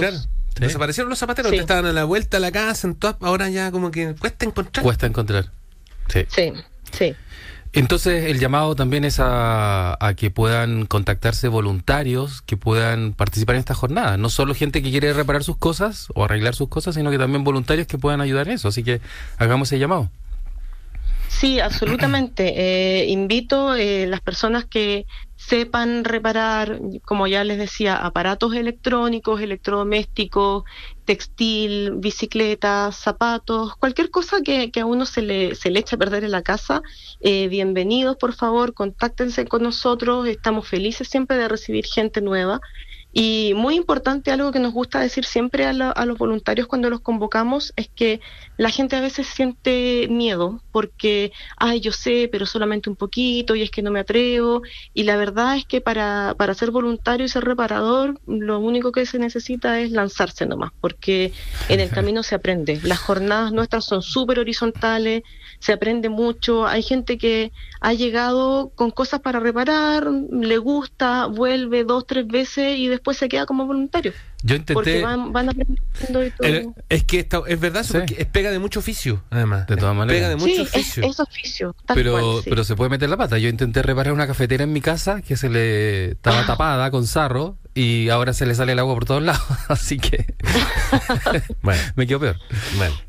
Desaparecieron 0.59 1.09
los 1.09 1.19
zapateros, 1.19 1.53
estaban 1.53 1.85
a 1.85 1.93
la 1.93 2.03
vuelta 2.03 2.37
a 2.37 2.39
la 2.39 2.51
casa, 2.51 2.87
en 2.87 2.97
ahora 3.21 3.49
ya 3.49 3.71
como 3.71 3.91
que 3.91 4.13
cuesta 4.15 4.45
encontrar. 4.45 4.83
Cuesta 4.83 5.05
encontrar. 5.05 5.51
Sí, 6.07 6.25
sí. 6.27 6.53
sí. 6.91 7.15
Entonces 7.71 8.25
el 8.25 8.39
llamado 8.39 8.75
también 8.75 9.05
es 9.05 9.17
a, 9.19 9.97
que 10.17 10.31
puedan 10.31 10.85
contactarse 10.87 11.47
voluntarios 11.47 12.41
que 12.41 12.57
puedan 12.57 13.13
participar 13.13 13.55
en 13.55 13.59
esta 13.59 13.75
jornada. 13.75 14.17
No 14.17 14.29
solo 14.29 14.55
gente 14.55 14.81
que 14.81 14.89
quiere 14.89 15.13
reparar 15.13 15.43
sus 15.43 15.57
cosas 15.57 16.07
o 16.15 16.23
arreglar 16.25 16.55
sus 16.55 16.69
cosas, 16.69 16.95
sino 16.95 17.11
que 17.11 17.19
también 17.19 17.43
voluntarios 17.43 17.87
que 17.87 17.97
puedan 17.97 18.21
ayudar 18.21 18.47
en 18.47 18.55
eso. 18.55 18.69
Así 18.69 18.83
que 18.83 19.01
hagamos 19.37 19.71
el 19.71 19.79
llamado. 19.79 20.09
Sí, 21.29 21.59
absolutamente. 21.59 22.53
Eh, 22.59 23.05
invito 23.09 23.69
a 23.69 23.79
eh, 23.79 24.07
las 24.07 24.21
personas 24.21 24.65
que 24.65 25.05
sepan 25.35 26.03
reparar, 26.03 26.79
como 27.05 27.27
ya 27.27 27.43
les 27.43 27.57
decía, 27.57 27.95
aparatos 27.95 28.53
electrónicos, 28.55 29.39
electrodomésticos, 29.41 30.63
textil, 31.05 31.93
bicicletas, 31.97 32.95
zapatos, 32.97 33.75
cualquier 33.77 34.09
cosa 34.11 34.41
que, 34.41 34.71
a 34.81 34.85
uno 34.85 35.05
se 35.05 35.21
le, 35.21 35.55
se 35.55 35.71
le 35.71 35.79
eche 35.79 35.95
a 35.95 35.99
perder 35.99 36.23
en 36.25 36.31
la 36.31 36.41
casa, 36.41 36.81
eh, 37.21 37.47
bienvenidos, 37.47 38.17
por 38.17 38.33
favor, 38.33 38.73
contáctense 38.73 39.45
con 39.45 39.63
nosotros, 39.63 40.27
estamos 40.27 40.67
felices 40.67 41.07
siempre 41.07 41.37
de 41.37 41.47
recibir 41.47 41.85
gente 41.85 42.21
nueva. 42.21 42.59
Y 43.11 43.53
muy 43.55 43.75
importante, 43.75 44.31
algo 44.31 44.51
que 44.51 44.59
nos 44.59 44.71
gusta 44.71 44.99
decir 44.99 45.25
siempre 45.25 45.65
a, 45.65 45.73
los 45.73 46.17
voluntarios 46.17 46.67
cuando 46.67 46.91
los 46.91 47.01
convocamos, 47.01 47.73
es 47.75 47.89
que 47.89 48.21
la 48.57 48.69
gente 48.69 48.95
a 48.95 49.01
veces 49.01 49.25
siente 49.25 50.07
miedo 50.09 50.61
porque, 50.71 51.31
ay, 51.57 51.79
yo 51.79 51.91
sé, 51.91 52.29
pero 52.31 52.45
solamente 52.45 52.89
un 52.89 52.95
poquito 52.95 53.55
y 53.55 53.63
es 53.63 53.71
que 53.71 53.81
no 53.81 53.89
me 53.89 54.01
atrevo. 54.01 54.61
Y 54.93 55.03
la 55.03 55.17
verdad 55.17 55.57
es 55.57 55.65
que 55.65 55.81
para, 55.81 56.35
para 56.37 56.53
ser 56.53 56.69
voluntario 56.69 57.25
y 57.25 57.29
ser 57.29 57.45
reparador, 57.45 58.19
lo 58.27 58.59
único 58.59 58.91
que 58.91 59.07
se 59.07 59.17
necesita 59.17 59.79
es 59.79 59.89
lanzarse 59.89 60.45
nomás, 60.45 60.71
porque 60.79 61.33
en 61.67 61.79
el 61.79 61.89
camino 61.99 62.21
se 62.21 62.35
aprende. 62.35 62.79
Las 62.83 62.99
jornadas 62.99 63.51
nuestras 63.51 63.85
son 63.85 64.03
súper 64.03 64.37
horizontales, 64.37 65.23
se 65.59 65.73
aprende 65.73 66.09
mucho. 66.09 66.65
Hay 66.65 66.83
gente 66.83 67.17
que 67.17 67.51
ha 67.81 67.93
llegado 67.93 68.71
con 68.75 68.91
cosas 68.91 69.19
para 69.19 69.39
reparar, 69.39 70.07
le 70.07 70.57
gusta, 70.57 71.27
vuelve 71.27 71.83
dos, 71.83 72.07
tres 72.07 72.27
veces 72.27 72.77
y 72.77 72.87
después 72.87 73.17
se 73.17 73.29
queda 73.29 73.45
como 73.45 73.65
voluntario. 73.65 74.13
Yo 74.41 74.55
intenté. 74.55 74.73
Porque 74.73 75.01
van, 75.01 75.49
aprendiendo 75.49 76.25
y 76.25 76.31
todo. 76.31 76.75
es 76.87 77.03
que 77.03 77.27
es 77.47 77.59
verdad, 77.59 77.85
es 78.17 78.25
pega 78.27 78.51
de 78.51 78.59
mucho 78.59 78.79
oficio, 78.79 79.21
además. 79.29 79.67
De 79.67 79.75
todas 79.75 79.95
maneras. 79.95 80.17
Pega 80.17 80.29
de 80.29 80.35
mucho 80.37 80.61
oficio. 80.61 81.03
Es, 81.03 81.19
oficio. 81.19 81.75
pero, 81.93 82.41
pero 82.45 82.63
se 82.63 82.75
puede 82.75 82.89
meter 82.89 83.09
la 83.09 83.17
pata. 83.17 83.37
Yo 83.37 83.49
intenté 83.49 83.81
reparar 83.81 84.13
una 84.13 84.27
cafetera 84.27 84.63
en 84.63 84.71
mi 84.71 84.79
casa 84.79 85.21
que 85.21 85.35
se 85.35 85.49
le 85.49 86.11
estaba 86.11 86.41
ah. 86.41 86.45
tapada 86.45 86.89
con 86.91 87.05
sarro 87.05 87.57
y 87.73 88.09
ahora 88.09 88.33
se 88.33 88.45
le 88.45 88.55
sale 88.55 88.71
el 88.71 88.79
agua 88.79 88.93
por 88.93 89.05
todos 89.05 89.23
lados. 89.23 89.43
Así 89.67 89.97
que. 89.97 90.33
bueno, 91.61 91.81
me 91.95 92.07
quedo 92.07 92.19
peor. 92.19 92.37
Bueno. 92.77 93.08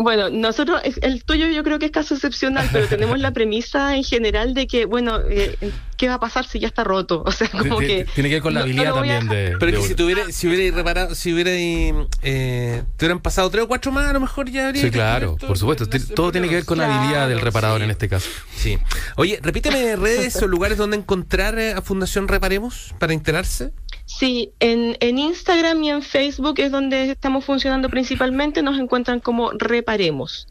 Bueno, 0.00 0.30
nosotros, 0.30 0.80
el 1.02 1.24
tuyo 1.24 1.48
yo 1.48 1.64
creo 1.64 1.80
que 1.80 1.86
es 1.86 1.90
caso 1.90 2.14
excepcional, 2.14 2.68
pero 2.72 2.86
tenemos 2.88 3.18
la 3.18 3.32
premisa 3.32 3.96
en 3.96 4.04
general 4.04 4.54
de 4.54 4.68
que, 4.68 4.84
bueno, 4.84 5.18
eh, 5.28 5.56
¿qué 5.96 6.08
va 6.08 6.14
a 6.14 6.20
pasar 6.20 6.46
si 6.46 6.60
ya 6.60 6.68
está 6.68 6.84
roto? 6.84 7.24
O 7.28 7.32
sea, 7.32 7.48
como 7.50 7.78
que... 7.78 8.06
Tiene 8.14 8.28
que 8.28 8.36
ver 8.36 8.42
con 8.42 8.54
la 8.54 8.60
habilidad 8.60 8.94
también 8.94 9.28
de... 9.28 9.56
Pero 9.58 9.80
que 9.80 9.88
si 9.88 9.94
tuviera, 9.94 10.30
si 10.30 10.46
hubiera 10.46 10.74
reparado, 10.74 11.14
si 11.14 11.32
hubiera, 11.32 11.50
eh, 11.52 12.84
te 12.96 13.04
hubieran 13.04 13.20
pasado 13.20 13.50
tres 13.50 13.64
o 13.64 13.68
cuatro 13.68 13.90
más, 13.90 14.06
a 14.06 14.12
lo 14.12 14.20
mejor 14.20 14.48
ya 14.50 14.68
habría... 14.68 14.82
Sí, 14.82 14.90
claro, 14.90 15.36
por 15.36 15.58
supuesto. 15.58 15.86
todo 16.14 16.30
tiene 16.30 16.48
que 16.48 16.54
ver 16.54 16.64
con 16.64 16.78
la 16.78 16.86
habilidad 16.86 17.28
del 17.28 17.40
reparador 17.40 17.82
en 17.82 17.90
este 17.90 18.08
caso. 18.08 18.28
Sí. 18.56 18.78
Oye, 19.16 19.40
repíteme 19.42 19.96
redes 19.96 20.40
o 20.40 20.46
lugares 20.46 20.78
donde 20.78 20.96
encontrar 20.96 21.58
eh, 21.58 21.72
a 21.72 21.82
Fundación 21.82 22.28
Reparemos 22.28 22.94
para 22.98 23.12
enterarse. 23.12 23.72
Sí, 24.08 24.52
en, 24.58 24.96
en, 25.00 25.18
Instagram 25.18 25.84
y 25.84 25.90
en 25.90 26.00
Facebook 26.00 26.58
es 26.60 26.72
donde 26.72 27.10
estamos 27.10 27.44
funcionando 27.44 27.90
principalmente, 27.90 28.62
nos 28.62 28.78
encuentran 28.78 29.20
como 29.20 29.50
Reparemos. 29.52 30.48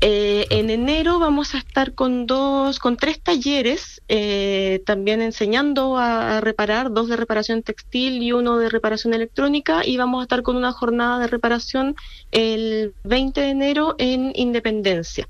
Eh, 0.00 0.46
en 0.50 0.68
enero 0.68 1.20
vamos 1.20 1.54
a 1.54 1.58
estar 1.58 1.94
con 1.94 2.26
dos, 2.26 2.80
con 2.80 2.96
tres 2.96 3.20
talleres, 3.20 4.02
eh, 4.08 4.82
también 4.84 5.22
enseñando 5.22 5.96
a, 5.96 6.40
reparar, 6.40 6.90
dos 6.90 7.08
de 7.08 7.14
reparación 7.14 7.62
textil 7.62 8.20
y 8.20 8.32
uno 8.32 8.58
de 8.58 8.68
reparación 8.68 9.14
electrónica, 9.14 9.86
y 9.86 9.96
vamos 9.96 10.18
a 10.18 10.22
estar 10.24 10.42
con 10.42 10.56
una 10.56 10.72
jornada 10.72 11.20
de 11.20 11.28
reparación 11.28 11.94
el 12.32 12.94
20 13.04 13.40
de 13.40 13.50
enero 13.50 13.94
en 13.98 14.32
Independencia, 14.34 15.28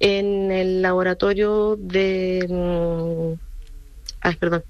en 0.00 0.50
el 0.50 0.82
laboratorio 0.82 1.76
de, 1.78 3.36
ah, 4.22 4.34
perdón, 4.36 4.64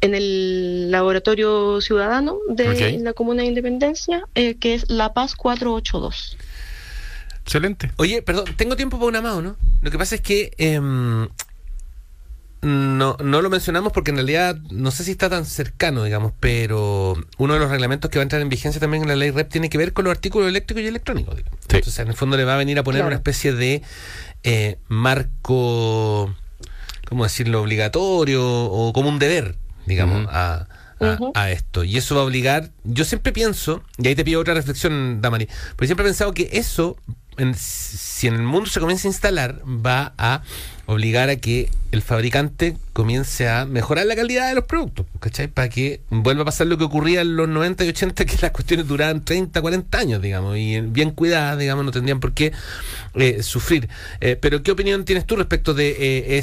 en 0.00 0.16
el 0.16 0.90
laboratorio 0.90 1.80
ciudadano 1.80 2.38
de 2.48 2.98
la 2.98 3.12
Comuna 3.12 3.42
de 3.42 3.50
Independencia, 3.50 4.24
eh, 4.34 4.56
que 4.56 4.74
es 4.74 4.90
La 4.90 5.14
Paz 5.14 5.36
482. 5.36 6.36
Excelente. 7.44 7.92
Oye, 7.96 8.22
perdón, 8.22 8.46
tengo 8.56 8.74
tiempo 8.74 8.98
para 8.98 9.08
una 9.08 9.20
más, 9.20 9.42
¿no? 9.42 9.56
Lo 9.82 9.90
que 9.90 9.98
pasa 9.98 10.14
es 10.14 10.22
que 10.22 10.52
em, 10.56 11.28
no, 12.64 13.16
no 13.22 13.42
lo 13.42 13.50
mencionamos 13.50 13.92
porque 13.92 14.10
en 14.10 14.16
realidad 14.16 14.56
no 14.70 14.90
sé 14.90 15.04
si 15.04 15.10
está 15.10 15.28
tan 15.28 15.44
cercano, 15.44 16.04
digamos, 16.04 16.32
pero 16.40 17.14
uno 17.36 17.54
de 17.54 17.60
los 17.60 17.70
reglamentos 17.70 18.10
que 18.10 18.18
va 18.18 18.22
a 18.22 18.24
entrar 18.24 18.40
en 18.40 18.48
vigencia 18.48 18.80
también 18.80 19.02
en 19.02 19.08
la 19.10 19.16
ley 19.16 19.30
REP 19.30 19.50
tiene 19.50 19.68
que 19.68 19.76
ver 19.76 19.92
con 19.92 20.06
los 20.06 20.12
artículos 20.12 20.48
eléctricos 20.48 20.82
y 20.82 20.86
electrónicos. 20.86 21.36
Entonces, 21.38 21.98
en 21.98 22.08
el 22.08 22.14
fondo 22.14 22.36
le 22.36 22.44
va 22.44 22.54
a 22.54 22.56
venir 22.56 22.78
a 22.78 22.82
poner 22.82 23.04
una 23.04 23.16
especie 23.16 23.52
de 23.52 23.82
eh, 24.42 24.78
marco, 24.88 26.34
¿cómo 27.06 27.24
decirlo?, 27.24 27.60
obligatorio 27.60 28.42
o 28.42 28.92
como 28.94 29.10
un 29.10 29.18
deber, 29.18 29.56
digamos, 29.84 30.26
a, 30.30 30.66
a, 31.34 31.50
esto. 31.50 31.84
Y 31.84 31.98
eso 31.98 32.14
va 32.14 32.22
a 32.22 32.24
obligar, 32.24 32.70
yo 32.84 33.04
siempre 33.04 33.32
pienso, 33.32 33.82
y 33.98 34.08
ahí 34.08 34.14
te 34.14 34.24
pido 34.24 34.40
otra 34.40 34.54
reflexión, 34.54 35.20
Damari, 35.20 35.48
porque 35.70 35.86
siempre 35.86 36.06
he 36.06 36.08
pensado 36.08 36.32
que 36.32 36.48
eso 36.52 36.96
si 37.56 38.26
en 38.26 38.34
el 38.34 38.42
mundo 38.42 38.66
se 38.66 38.80
comienza 38.80 39.08
a 39.08 39.10
instalar, 39.10 39.62
va 39.64 40.12
a 40.18 40.42
obligar 40.86 41.30
a 41.30 41.36
que 41.36 41.70
el 41.92 42.02
fabricante 42.02 42.76
comience 42.92 43.48
a 43.48 43.64
mejorar 43.64 44.06
la 44.06 44.14
calidad 44.14 44.48
de 44.48 44.54
los 44.54 44.64
productos, 44.64 45.06
¿cachai? 45.18 45.48
Para 45.48 45.68
que 45.68 46.00
vuelva 46.10 46.42
a 46.42 46.44
pasar 46.44 46.66
lo 46.66 46.76
que 46.76 46.84
ocurría 46.84 47.22
en 47.22 47.36
los 47.36 47.48
90 47.48 47.84
y 47.84 47.88
80, 47.88 48.24
que 48.26 48.36
las 48.42 48.50
cuestiones 48.50 48.86
duraban 48.86 49.24
30, 49.24 49.60
40 49.60 49.98
años, 49.98 50.22
digamos, 50.22 50.56
y 50.56 50.80
bien 50.80 51.10
cuidadas, 51.10 51.58
digamos, 51.58 51.84
no 51.84 51.90
tendrían 51.90 52.20
por 52.20 52.32
qué 52.32 52.52
eh, 53.14 53.42
sufrir. 53.42 53.88
Eh, 54.20 54.36
pero, 54.40 54.62
¿qué 54.62 54.72
opinión 54.72 55.04
tienes 55.04 55.26
tú 55.26 55.36
respecto 55.36 55.72
de, 55.72 55.96
eh, 55.98 56.42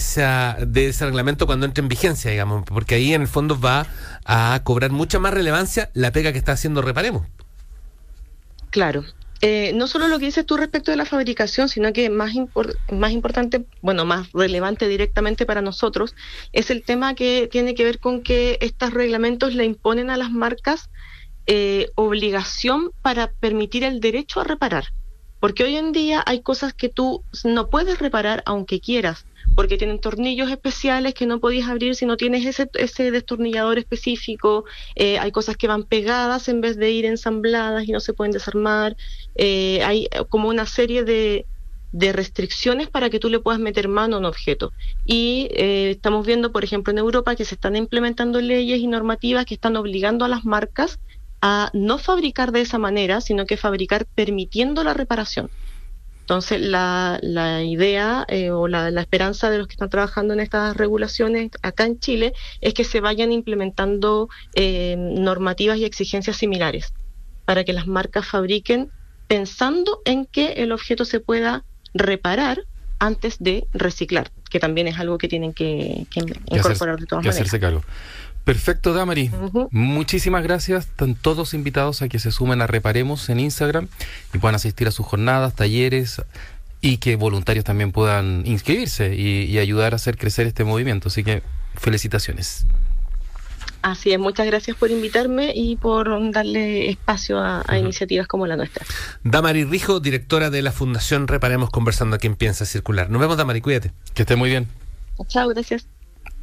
de 0.66 0.88
ese 0.88 1.06
reglamento 1.06 1.46
cuando 1.46 1.66
entre 1.66 1.82
en 1.84 1.88
vigencia, 1.88 2.32
digamos? 2.32 2.64
Porque 2.66 2.96
ahí 2.96 3.14
en 3.14 3.22
el 3.22 3.28
fondo 3.28 3.60
va 3.60 3.86
a 4.26 4.60
cobrar 4.64 4.92
mucha 4.92 5.20
más 5.20 5.34
relevancia 5.34 5.90
la 5.94 6.12
pega 6.12 6.32
que 6.32 6.40
está 6.40 6.54
haciendo 6.54 6.82
Reparemos. 6.82 7.28
Claro, 8.72 9.04
eh, 9.42 9.74
no 9.74 9.88
solo 9.88 10.08
lo 10.08 10.20
que 10.20 10.26
dices 10.26 10.46
tú 10.46 10.56
respecto 10.56 10.92
de 10.92 10.98
la 10.98 11.06
fabricación, 11.06 11.68
sino 11.68 11.92
que 11.94 12.10
más, 12.12 12.34
más 12.92 13.12
importante, 13.12 13.66
bueno, 13.82 14.06
más 14.06 14.32
relevante 14.34 14.88
directamente 14.88 15.48
para 15.48 15.62
nosotros, 15.62 16.16
es 16.52 16.70
el 16.70 16.84
tema 16.84 17.16
que 17.16 17.50
tiene 17.52 17.74
que 17.74 17.84
ver 17.84 18.00
con 18.00 18.22
que 18.22 18.60
estos 18.62 18.94
reglamentos 18.94 19.56
le 19.56 19.66
imponen 19.66 20.12
a 20.12 20.18
las 20.18 20.32
marcas 20.32 20.92
eh, 21.48 21.90
obligación 21.96 22.92
para 23.02 23.32
permitir 23.32 23.84
el 23.84 24.00
derecho 24.00 24.42
a 24.42 24.44
reparar. 24.44 24.86
Porque 25.40 25.64
hoy 25.64 25.76
en 25.76 25.92
día 25.92 26.24
hay 26.24 26.42
cosas 26.42 26.74
que 26.74 26.90
tú 26.90 27.24
no 27.44 27.70
puedes 27.72 27.98
reparar 27.98 28.44
aunque 28.46 28.80
quieras 28.80 29.26
porque 29.56 29.78
tienen 29.78 30.00
tornillos 30.00 30.50
especiales 30.50 31.14
que 31.14 31.26
no 31.26 31.40
podías 31.40 31.70
abrir 31.70 31.96
si 31.96 32.06
no 32.06 32.18
tienes 32.18 32.46
ese, 32.46 32.70
ese 32.74 33.12
destornillador 33.12 33.78
específico, 33.78 34.66
eh, 34.96 35.20
hay 35.20 35.32
cosas 35.32 35.58
que 35.58 35.68
van 35.68 35.84
pegadas 35.84 36.48
en 36.48 36.62
vez 36.62 36.78
de 36.78 36.92
ir 36.92 37.06
ensambladas 37.06 37.88
y 37.88 37.92
no 37.92 38.00
se 38.00 38.14
pueden 38.14 38.32
desarmar, 38.32 38.96
eh, 39.36 39.82
hay 39.84 40.08
como 40.30 40.50
una 40.50 40.66
serie 40.66 41.04
de, 41.04 41.46
de 41.92 42.14
restricciones 42.14 42.90
para 42.90 43.10
que 43.10 43.20
tú 43.20 43.30
le 43.30 43.40
puedas 43.40 43.60
meter 43.60 43.88
mano 43.88 44.16
a 44.16 44.20
un 44.20 44.26
objeto. 44.26 44.72
Y 45.06 45.50
eh, 45.52 45.92
estamos 45.92 46.26
viendo, 46.26 46.52
por 46.52 46.64
ejemplo, 46.64 46.92
en 46.92 47.00
Europa 47.00 47.36
que 47.36 47.46
se 47.46 47.56
están 47.56 47.76
implementando 47.76 48.40
leyes 48.40 48.80
y 48.80 48.88
normativas 48.88 49.46
que 49.46 49.56
están 49.56 49.76
obligando 49.76 50.26
a 50.26 50.28
las 50.28 50.46
marcas 50.46 51.00
a 51.42 51.70
no 51.74 51.98
fabricar 51.98 52.52
de 52.52 52.62
esa 52.62 52.78
manera, 52.78 53.20
sino 53.20 53.46
que 53.46 53.58
fabricar 53.58 54.06
permitiendo 54.06 54.84
la 54.84 54.94
reparación. 54.94 55.50
Entonces, 56.32 56.62
la, 56.62 57.20
la 57.22 57.62
idea 57.62 58.26
eh, 58.30 58.52
o 58.52 58.70
la, 58.70 58.90
la, 58.90 59.02
esperanza 59.02 59.50
de 59.50 59.58
los 59.58 59.68
que 59.68 59.74
están 59.74 59.90
trabajando 59.90 60.34
en 60.34 60.40
estas 60.40 60.78
regulaciones 60.78 61.52
acá 61.62 61.84
en 61.84 62.00
Chile 62.00 62.32
es 62.62 62.74
que 62.74 62.86
se 62.86 63.02
vayan 63.02 63.34
implementando 63.34 64.30
eh, 64.56 64.96
normativas 64.98 65.78
y 65.78 65.84
exigencias 65.84 66.38
similares 66.38 66.94
para 67.44 67.66
que 67.66 67.74
las 67.74 67.86
marcas 67.86 68.26
fabriquen 68.26 68.92
pensando 69.28 70.02
en 70.06 70.26
que 70.26 70.54
el 70.54 70.72
objeto 70.72 71.04
se 71.04 71.20
pueda 71.20 71.66
reparar 71.94 72.64
antes 72.98 73.36
de 73.40 73.68
reciclar, 73.74 74.32
que 74.50 74.62
también 74.62 74.88
es 74.88 75.00
algo 75.00 75.18
que 75.18 75.28
tienen 75.28 75.52
que, 75.52 76.08
incorporar 76.46 76.98
de 76.98 77.08
todas 77.08 77.26
maneras. 77.26 77.42
Hacerse 77.42 77.60
Perfecto, 78.44 78.94
Damari. 78.94 79.30
Muchísimas 79.72 80.44
gracias. 80.44 80.88
Están 80.88 81.16
todos 81.16 81.54
invitados 81.54 82.02
a 82.02 82.10
que 82.10 82.20
se 82.20 82.32
sumen 82.32 82.62
a 82.62 82.68
Reparemos 82.68 83.30
en 83.30 83.40
Instagram 83.40 83.88
y 84.34 84.40
puedan 84.40 84.56
asistir 84.56 84.88
a 84.88 84.92
sus 84.92 85.06
jornadas, 85.06 85.56
talleres 85.56 86.22
y 86.82 86.98
que 86.98 87.16
voluntarios 87.16 87.64
también 87.64 87.92
puedan 87.92 88.44
inscribirse 88.46 89.16
y, 89.16 89.58
ayudar 89.60 89.94
a 89.94 89.98
hacer 89.98 90.18
crecer 90.18 90.48
este 90.48 90.64
movimiento. 90.64 91.10
Así 91.10 91.24
que 91.24 91.44
felicitaciones. 91.76 92.66
Así 93.84 94.12
es, 94.12 94.20
muchas 94.20 94.46
gracias 94.46 94.78
por 94.78 94.92
invitarme 94.92 95.54
y 95.56 95.76
por 95.76 96.10
darle 96.32 96.90
espacio 96.90 97.40
a, 97.40 97.64
iniciativas 97.78 98.28
como 98.28 98.46
la 98.46 98.56
nuestra. 98.56 98.86
Damari 99.24 99.64
Rijo, 99.64 100.00
directora 100.00 100.50
de 100.50 100.62
la 100.62 100.72
Fundación 100.72 101.28
Reparemos, 101.28 101.70
conversando 101.70 102.16
aquí 102.16 102.28
en 102.28 102.36
Piensa 102.36 102.66
Circular. 102.66 103.10
Nos 103.10 103.22
vemos, 103.22 103.38
Damari, 103.38 103.62
cuídate. 103.62 103.92
Que 104.14 104.24
esté 104.24 104.36
muy 104.36 104.50
bien. 104.50 104.68
Chao, 105.28 105.50
gracias. 105.50 105.88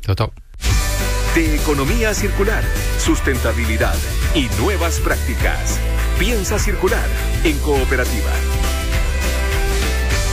Chao, 0.02 0.14
chao 0.14 0.47
de 1.38 1.54
economía 1.54 2.12
circular, 2.14 2.64
sustentabilidad 2.98 3.94
y 4.34 4.48
nuevas 4.60 4.98
prácticas. 4.98 5.78
Piensa 6.18 6.58
circular 6.58 7.06
en 7.44 7.56
cooperativa. 7.60 8.32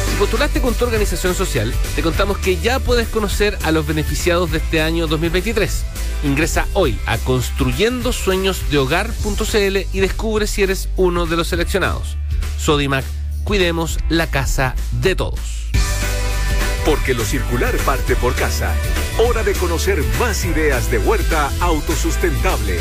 Si 0.09 0.15
postulaste 0.15 0.61
con 0.61 0.73
tu 0.73 0.83
organización 0.83 1.35
social, 1.35 1.71
te 1.95 2.01
contamos 2.01 2.39
que 2.39 2.57
ya 2.57 2.79
puedes 2.79 3.07
conocer 3.07 3.55
a 3.61 3.71
los 3.71 3.85
beneficiados 3.85 4.51
de 4.51 4.57
este 4.57 4.81
año 4.81 5.05
2023. 5.05 5.83
Ingresa 6.23 6.65
hoy 6.73 6.97
a 7.05 7.19
construyendosueñosdehogar.cl 7.19 9.77
y 9.93 9.99
descubre 9.99 10.47
si 10.47 10.63
eres 10.63 10.89
uno 10.95 11.27
de 11.27 11.37
los 11.37 11.49
seleccionados. 11.49 12.17
Sodimac, 12.57 13.05
cuidemos 13.43 13.99
la 14.09 14.25
casa 14.25 14.73
de 14.91 15.15
todos. 15.15 15.69
Porque 16.85 17.15
lo 17.15 17.25
circular 17.25 17.75
parte 17.79 18.15
por 18.15 18.35
casa. 18.35 18.75
Hora 19.17 19.43
de 19.43 19.53
conocer 19.53 20.03
más 20.19 20.45
ideas 20.45 20.91
de 20.91 20.99
huerta 20.99 21.51
autosustentable. 21.59 22.77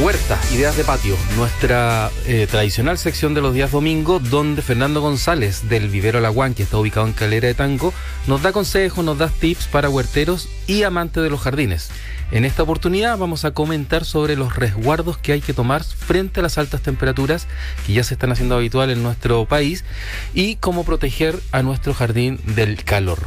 Huerta, 0.00 0.40
ideas 0.52 0.76
de 0.76 0.84
patio, 0.84 1.16
nuestra 1.36 2.10
eh, 2.26 2.48
tradicional 2.50 2.98
sección 2.98 3.32
de 3.32 3.40
los 3.40 3.54
días 3.54 3.70
domingo, 3.70 4.18
donde 4.18 4.60
Fernando 4.60 5.00
González 5.00 5.68
del 5.68 5.88
Vivero 5.88 6.20
Laguán, 6.20 6.54
que 6.54 6.64
está 6.64 6.78
ubicado 6.78 7.06
en 7.06 7.12
Calera 7.12 7.46
de 7.46 7.54
Tango, 7.54 7.92
nos 8.26 8.42
da 8.42 8.52
consejos, 8.52 9.04
nos 9.04 9.18
da 9.18 9.28
tips 9.28 9.66
para 9.66 9.88
huerteros 9.88 10.48
y 10.66 10.82
amantes 10.82 11.22
de 11.22 11.30
los 11.30 11.40
jardines. 11.40 11.90
En 12.32 12.44
esta 12.44 12.62
oportunidad 12.62 13.18
vamos 13.18 13.44
a 13.44 13.52
comentar 13.52 14.04
sobre 14.04 14.36
los 14.36 14.56
resguardos 14.56 15.18
que 15.18 15.32
hay 15.32 15.40
que 15.40 15.52
tomar 15.52 15.84
frente 15.84 16.40
a 16.40 16.42
las 16.42 16.58
altas 16.58 16.80
temperaturas 16.80 17.46
que 17.86 17.92
ya 17.92 18.02
se 18.02 18.14
están 18.14 18.32
haciendo 18.32 18.56
habitual 18.56 18.90
en 18.90 19.02
nuestro 19.02 19.44
país 19.46 19.84
y 20.32 20.56
cómo 20.56 20.84
proteger 20.84 21.38
a 21.52 21.62
nuestro 21.62 21.94
jardín 21.94 22.40
del 22.56 22.82
calor. 22.82 23.18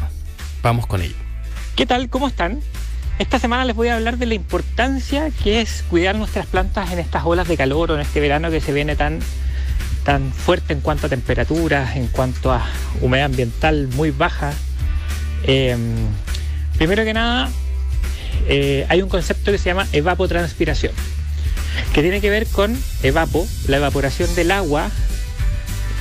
Vamos 0.62 0.88
con 0.88 1.02
ello. 1.02 1.16
¿Qué 1.76 1.86
tal? 1.86 2.10
¿Cómo 2.10 2.28
están? 2.28 2.60
Esta 3.20 3.40
semana 3.40 3.66
les 3.66 3.76
voy 3.76 3.88
a 3.88 3.96
hablar 3.96 4.18
de 4.18 4.26
la 4.26 4.34
importancia 4.34 5.32
que 5.44 5.62
es 5.62 5.84
cuidar 5.90 6.16
nuestras 6.16 6.46
plantas 6.46 6.92
en 6.92 7.00
estas 7.00 7.24
olas 7.26 7.48
de 7.48 7.56
calor 7.56 7.92
o 7.92 7.96
en 7.96 8.02
este 8.02 8.20
verano 8.20 8.52
que 8.52 8.62
se 8.62 8.74
viene 8.74 8.96
tan, 8.96 9.20
tan 10.04 10.32
fuerte 10.32 10.74
en 10.74 10.82
cuanto 10.82 11.08
a 11.08 11.10
temperaturas, 11.10 11.96
en 11.96 12.08
cuanto 12.08 12.52
a 12.52 12.66
humedad 13.02 13.26
ambiental 13.26 13.88
muy 13.96 14.12
baja. 14.12 14.54
Em, 15.44 15.80
primero 16.78 17.04
que 17.06 17.14
nada, 17.14 17.50
eh, 18.48 18.86
hay 18.90 19.02
un 19.02 19.10
concepto 19.10 19.52
que 19.52 19.58
se 19.58 19.66
llama 19.66 19.88
evapotranspiración, 19.92 20.94
que 21.94 22.02
tiene 22.02 22.22
que 22.22 22.30
ver 22.30 22.48
con 22.48 22.78
evapo, 23.04 23.46
la 23.68 23.78
evaporación 23.78 24.34
del 24.36 24.52
agua 24.52 24.90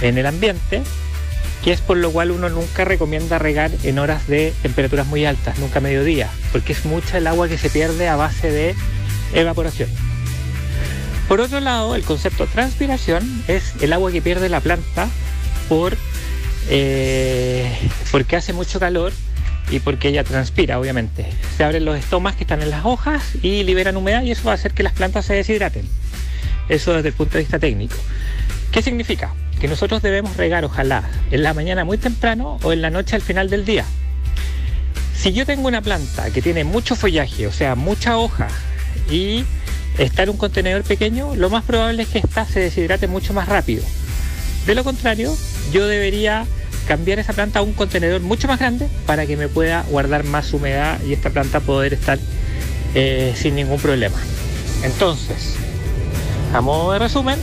en 0.01 0.17
el 0.17 0.27
ambiente, 0.27 0.83
que 1.65 1.73
es 1.73 1.81
por 1.81 1.97
lo 1.97 2.13
cual 2.13 2.31
uno 2.31 2.49
nunca 2.49 2.85
recomienda 2.85 3.41
regar 3.41 3.73
en 3.83 3.99
horas 3.99 4.29
de 4.29 4.53
temperaturas 4.63 5.07
muy 5.09 5.25
altas, 5.25 5.59
nunca 5.59 5.81
mediodía, 5.81 6.31
porque 6.53 6.73
es 6.73 6.85
mucha 6.85 7.19
el 7.19 7.27
agua 7.27 7.49
que 7.49 7.59
se 7.59 7.71
pierde 7.71 8.09
a 8.09 8.15
base 8.15 8.51
de 8.51 8.75
evaporación. 9.35 9.89
Por 11.27 11.41
otro 11.41 11.59
lado, 11.59 11.97
el 11.97 12.05
concepto 12.05 12.47
transpiración 12.47 13.43
es 13.49 13.73
el 13.81 13.93
agua 13.93 14.13
que 14.13 14.23
pierde 14.23 14.49
la 14.49 14.61
planta 14.61 15.09
por, 15.69 15.97
eh, 16.69 17.69
porque 18.13 18.37
hace 18.37 18.53
mucho 18.53 18.79
calor 18.79 19.13
y 19.71 19.81
porque 19.81 20.09
ella 20.09 20.25
transpira, 20.25 20.79
obviamente. 20.79 21.27
Se 21.57 21.65
abren 21.65 21.85
los 21.85 21.99
estomas 21.99 22.37
que 22.37 22.45
están 22.45 22.63
en 22.63 22.71
las 22.71 22.85
hojas 22.85 23.23
y 23.43 23.65
liberan 23.65 23.97
humedad 23.97 24.23
y 24.23 24.31
eso 24.31 24.45
va 24.45 24.53
a 24.53 24.55
hacer 24.55 24.73
que 24.73 24.83
las 24.83 24.93
plantas 24.93 25.27
se 25.27 25.35
deshidraten. 25.35 25.89
Eso 26.69 26.95
desde 26.95 27.09
el 27.09 27.15
punto 27.15 27.35
de 27.35 27.41
vista 27.41 27.59
técnico. 27.59 27.97
¿Qué 28.71 28.83
significa? 28.83 29.35
Que 29.61 29.69
nosotros 29.69 30.03
debemos 30.03 30.37
regar, 30.37 30.65
ojalá, 30.65 31.09
en 31.31 31.43
la 31.43 31.55
mañana 31.55 31.85
muy 31.85 31.99
temprano 31.99 32.59
o 32.63 32.73
en 32.73 32.83
la 32.83 32.91
noche 32.91 33.17
al 33.17 33.23
final 33.23 33.49
del 33.49 33.65
día. 33.65 33.85
Si 35.17 35.33
yo 35.33 35.47
tengo 35.47 35.67
una 35.67 35.81
planta 35.81 36.31
que 36.31 36.43
tiene 36.43 36.65
mucho 36.65 36.95
follaje, 36.95 37.47
o 37.47 37.53
sea, 37.53 37.75
mucha 37.75 38.19
hoja, 38.19 38.49
y 39.11 39.45
está 39.99 40.25
en 40.25 40.31
un 40.31 40.37
contenedor 40.37 40.83
pequeño, 40.83 41.35
lo 41.35 41.49
más 41.49 41.65
probable 41.65 42.03
es 42.03 42.09
que 42.09 42.19
ésta 42.19 42.45
se 42.45 42.61
deshidrate 42.61 43.09
mucho 43.09 43.33
más 43.33 43.49
rápido. 43.49 43.83
De 44.67 44.75
lo 44.75 44.85
contrario, 44.85 45.35
yo 45.73 45.87
debería 45.87 46.45
cambiar 46.87 47.19
esa 47.19 47.33
planta 47.33 47.59
a 47.59 47.63
un 47.63 47.73
contenedor 47.73 48.21
mucho 48.21 48.49
más 48.49 48.59
grande 48.59 48.89
para 49.07 49.27
que 49.27 49.37
me 49.37 49.49
pueda 49.49 49.83
guardar 49.91 50.25
más 50.25 50.53
humedad 50.53 50.99
y 51.07 51.13
esta 51.13 51.31
planta 51.31 51.61
poder 51.61 51.93
estar 51.93 52.19
eh, 52.95 53.35
sin 53.37 53.55
ningún 53.57 53.79
problema. 53.79 54.17
Entonces, 54.83 55.57
a 56.55 56.61
modo 56.61 56.93
de 56.93 56.99
resumen, 56.99 57.39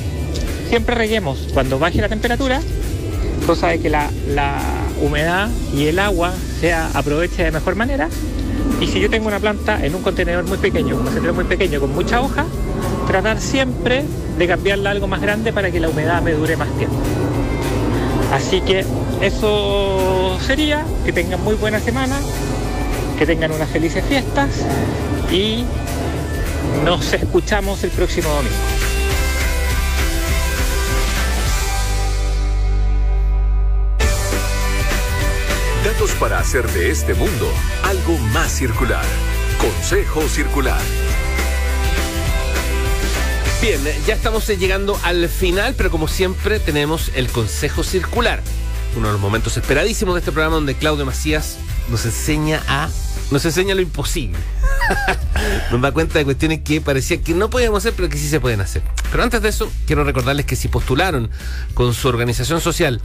siempre 0.70 0.96
reguemos 0.96 1.50
cuando 1.54 1.78
baje 1.78 2.02
la 2.02 2.10
temperatura, 2.10 2.62
cosa 3.46 3.68
de 3.68 3.80
que 3.80 3.90
la, 3.90 4.10
humedad 5.02 5.50
y 5.76 5.88
el 5.88 6.00
agua 6.00 6.34
se 6.62 6.74
aproveche 6.74 7.44
de 7.44 7.52
mejor 7.52 7.76
manera. 7.76 8.08
Y 8.80 8.88
si 8.88 9.02
yo 9.02 9.10
tengo 9.10 9.28
una 9.28 9.40
planta 9.40 9.86
en 9.86 9.94
un 9.96 10.02
contenedor 10.02 10.46
muy 10.46 10.58
pequeño, 10.58 10.96
un 10.96 11.04
contenedor 11.04 11.36
muy 11.36 11.44
pequeño 11.44 11.82
con 11.82 11.94
mucha 11.94 12.22
hoja, 12.22 12.46
tratar 13.08 13.42
siempre 13.42 14.06
de 14.38 14.48
cambiarla 14.48 14.90
a 14.90 14.94
algo 14.94 15.08
más 15.08 15.22
grande 15.22 15.52
para 15.52 15.72
que 15.72 15.80
la 15.80 15.90
humedad 15.90 16.22
me 16.22 16.32
dure 16.32 16.56
más 16.56 16.70
tiempo. 16.78 16.96
Así 18.34 18.62
que 18.62 18.84
eso 19.22 20.40
sería, 20.42 20.84
que 21.06 21.14
tengan 21.14 21.44
muy 21.44 21.54
buena 21.54 21.80
semana, 21.80 22.20
que 23.20 23.28
tengan 23.28 23.52
unas 23.52 23.70
felices 23.70 24.04
fiestas 24.10 24.50
y 25.32 25.64
nos 26.84 27.14
escuchamos 27.14 27.84
el 27.84 27.92
próximo 27.92 28.30
domingo. 28.30 28.56
Datos 35.86 36.12
para 36.14 36.40
hacer 36.40 36.68
de 36.72 36.90
este 36.90 37.14
mundo 37.14 37.48
algo 37.84 38.18
más 38.34 38.52
circular. 38.52 39.06
Consejo 39.60 40.28
Circular. 40.28 40.82
Bien, 43.64 43.80
ya 44.06 44.14
estamos 44.14 44.46
llegando 44.50 45.00
al 45.04 45.30
final, 45.30 45.74
pero 45.78 45.90
como 45.90 46.10
siempre 46.10 46.60
tenemos 46.60 47.12
el 47.16 47.30
Consejo 47.30 47.82
Circular. 47.82 48.44
Uno 48.98 49.08
de 49.08 49.14
los 49.14 49.22
momentos 49.22 49.56
esperadísimos 49.56 50.16
de 50.16 50.20
este 50.20 50.34
programa 50.34 50.56
donde 50.56 50.76
Claudio 50.76 51.06
Macías 51.06 51.56
nos 51.90 52.04
enseña 52.04 52.62
a 52.68 52.90
nos 53.32 53.46
enseña 53.46 53.74
lo 53.74 53.82
imposible. 53.82 54.38
nos 55.72 55.82
da 55.82 55.92
cuenta 55.92 56.20
de 56.20 56.26
cuestiones 56.26 56.62
que 56.62 56.82
parecía 56.82 57.22
que 57.22 57.34
no 57.34 57.50
podíamos 57.50 57.80
hacer, 57.80 57.94
pero 57.96 58.10
que 58.10 58.18
sí 58.18 58.28
se 58.28 58.40
pueden 58.40 58.62
hacer. 58.62 58.84
Pero 59.12 59.24
antes 59.24 59.42
de 59.42 59.50
eso, 59.50 59.72
quiero 59.86 60.04
recordarles 60.04 60.46
que 60.46 60.56
si 60.56 60.68
postularon 60.68 61.30
con 61.74 61.94
su 61.94 62.08
organización 62.08 62.62
social, 62.62 63.02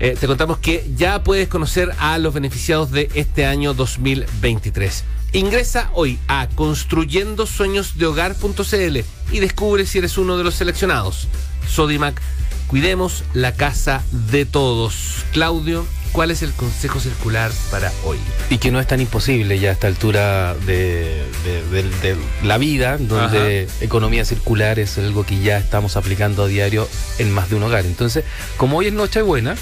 eh, 0.00 0.16
te 0.18 0.26
contamos 0.26 0.58
que 0.58 0.90
ya 0.96 1.22
puedes 1.22 1.48
conocer 1.48 1.92
a 1.98 2.18
los 2.18 2.34
beneficiados 2.34 2.90
de 2.90 3.10
este 3.14 3.46
año 3.46 3.74
2023. 3.74 5.04
Ingresa 5.32 5.90
hoy 5.94 6.18
a 6.28 6.48
construyendosueñosdehogar.cl 6.54 8.98
y 9.32 9.40
descubre 9.40 9.86
si 9.86 9.98
eres 9.98 10.16
uno 10.16 10.36
de 10.36 10.44
los 10.44 10.54
seleccionados. 10.54 11.26
Sodimac, 11.68 12.20
cuidemos 12.68 13.24
la 13.32 13.52
casa 13.52 14.04
de 14.12 14.46
todos. 14.46 15.24
Claudio, 15.32 15.84
¿cuál 16.14 16.30
es 16.30 16.40
el 16.42 16.52
consejo 16.52 16.98
circular 17.00 17.50
para 17.70 17.92
hoy? 18.04 18.16
Y 18.48 18.56
que 18.58 18.70
no 18.70 18.80
es 18.80 18.86
tan 18.86 19.00
imposible 19.00 19.58
ya 19.58 19.68
a 19.68 19.72
esta 19.72 19.88
altura 19.88 20.54
de, 20.64 21.22
de- 21.44 21.62
de- 21.70 21.82
de 22.00 22.16
la 22.42 22.56
vida, 22.56 22.96
donde 22.98 23.68
economía 23.82 24.24
circular 24.24 24.78
es 24.78 24.96
algo 24.96 25.26
que 25.26 25.38
ya 25.42 25.58
estamos 25.58 25.96
aplicando 25.96 26.44
a 26.44 26.46
diario 26.46 26.88
en 27.18 27.30
más 27.32 27.50
de 27.50 27.56
un 27.56 27.64
hogar. 27.64 27.84
Entonces, 27.84 28.24
como 28.56 28.78
hoy 28.78 28.86
es 28.86 28.92
Nochebuena, 28.94 29.56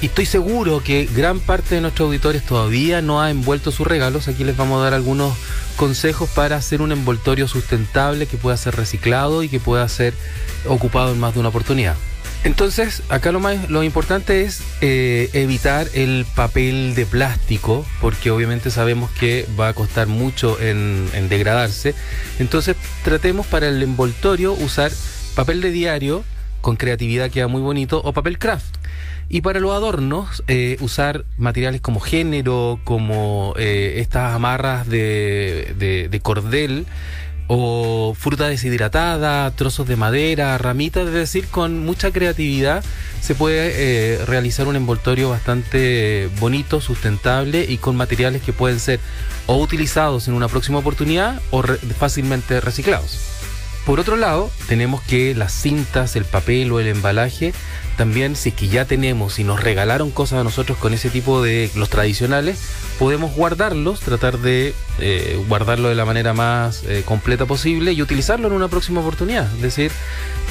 y 0.00 0.06
estoy 0.06 0.26
seguro 0.26 0.80
que 0.84 1.08
gran 1.12 1.40
parte 1.40 1.74
de 1.74 1.80
nuestros 1.80 2.06
auditores 2.06 2.44
todavía 2.44 3.02
no 3.02 3.20
ha 3.20 3.30
envuelto 3.30 3.72
sus 3.72 3.84
regalos, 3.86 4.28
aquí 4.28 4.44
les 4.44 4.56
vamos 4.56 4.78
a 4.80 4.84
dar 4.84 4.94
algunos 4.94 5.34
consejos 5.76 6.28
para 6.30 6.54
hacer 6.56 6.82
un 6.82 6.92
envoltorio 6.92 7.48
sustentable 7.48 8.26
que 8.26 8.36
pueda 8.36 8.56
ser 8.56 8.76
reciclado 8.76 9.42
y 9.42 9.48
que 9.48 9.58
pueda 9.58 9.88
ser 9.88 10.12
ocupado 10.66 11.12
en 11.12 11.18
más 11.18 11.34
de 11.34 11.40
una 11.40 11.48
oportunidad. 11.48 11.96
Entonces, 12.44 13.02
acá 13.08 13.32
lo 13.32 13.40
más 13.40 13.68
lo 13.68 13.82
importante 13.82 14.42
es 14.42 14.62
eh, 14.80 15.28
evitar 15.32 15.88
el 15.94 16.24
papel 16.36 16.94
de 16.94 17.04
plástico, 17.04 17.84
porque 18.00 18.30
obviamente 18.30 18.70
sabemos 18.70 19.10
que 19.10 19.44
va 19.58 19.68
a 19.68 19.72
costar 19.72 20.06
mucho 20.06 20.58
en, 20.60 21.28
degradarse. 21.28 21.94
Entonces, 22.38 22.76
tratemos 23.02 23.46
para 23.46 23.68
el 23.68 23.82
envoltorio 23.82 24.52
usar 24.52 24.92
papel 25.34 25.60
de 25.60 25.70
diario, 25.70 26.24
con 26.60 26.76
creatividad 26.76 27.30
queda 27.30 27.48
muy 27.48 27.60
bonito, 27.60 28.00
o 28.04 28.12
papel 28.12 28.38
craft. 28.38 28.76
Y 29.28 29.42
para 29.42 29.60
los 29.60 29.72
adornos, 29.72 30.42
eh, 30.46 30.78
usar 30.80 31.24
materiales 31.36 31.80
como 31.80 32.00
género, 32.00 32.80
como 32.84 33.52
eh, 33.58 33.96
estas 33.98 34.32
amarras 34.32 34.88
de 34.88 36.20
cordel, 36.22 36.86
o 37.48 38.14
fruta 38.18 38.46
deshidratada, 38.46 39.50
trozos 39.52 39.88
de 39.88 39.96
madera, 39.96 40.56
ramitas, 40.58 41.06
es 41.08 41.14
decir, 41.14 41.48
con 41.48 41.78
mucha 41.84 42.10
creatividad 42.12 42.84
se 43.22 43.34
puede 43.34 43.72
eh, 43.74 44.24
realizar 44.26 44.68
un 44.68 44.76
envoltorio 44.76 45.30
bastante 45.30 46.28
bonito, 46.38 46.80
sustentable 46.80 47.64
y 47.68 47.78
con 47.78 47.96
materiales 47.96 48.42
que 48.42 48.52
pueden 48.52 48.78
ser 48.78 49.00
o 49.46 49.56
utilizados 49.56 50.28
en 50.28 50.34
una 50.34 50.48
próxima 50.48 50.78
oportunidad 50.78 51.40
o 51.50 51.62
re- 51.62 51.78
fácilmente 51.78 52.60
reciclados. 52.60 53.18
Por 53.86 53.98
otro 53.98 54.16
lado, 54.16 54.50
tenemos 54.68 55.00
que 55.00 55.34
las 55.34 55.52
cintas, 55.52 56.14
el 56.16 56.26
papel 56.26 56.70
o 56.70 56.80
el 56.80 56.86
embalaje, 56.88 57.54
también 57.96 58.36
si 58.36 58.50
es 58.50 58.54
que 58.54 58.68
ya 58.68 58.84
tenemos 58.84 59.38
y 59.38 59.44
nos 59.44 59.62
regalaron 59.62 60.10
cosas 60.10 60.40
a 60.40 60.44
nosotros 60.44 60.76
con 60.76 60.92
ese 60.92 61.08
tipo 61.08 61.42
de 61.42 61.70
los 61.74 61.88
tradicionales, 61.88 62.58
podemos 62.98 63.32
guardarlos, 63.34 64.00
tratar 64.00 64.38
de 64.38 64.74
eh, 64.98 65.40
guardarlo 65.48 65.88
de 65.88 65.94
la 65.94 66.04
manera 66.04 66.34
más 66.34 66.82
eh, 66.84 67.02
completa 67.04 67.46
posible 67.46 67.92
y 67.92 68.02
utilizarlo 68.02 68.48
en 68.48 68.54
una 68.54 68.68
próxima 68.68 69.00
oportunidad. 69.00 69.52
Es 69.56 69.62
decir, 69.62 69.92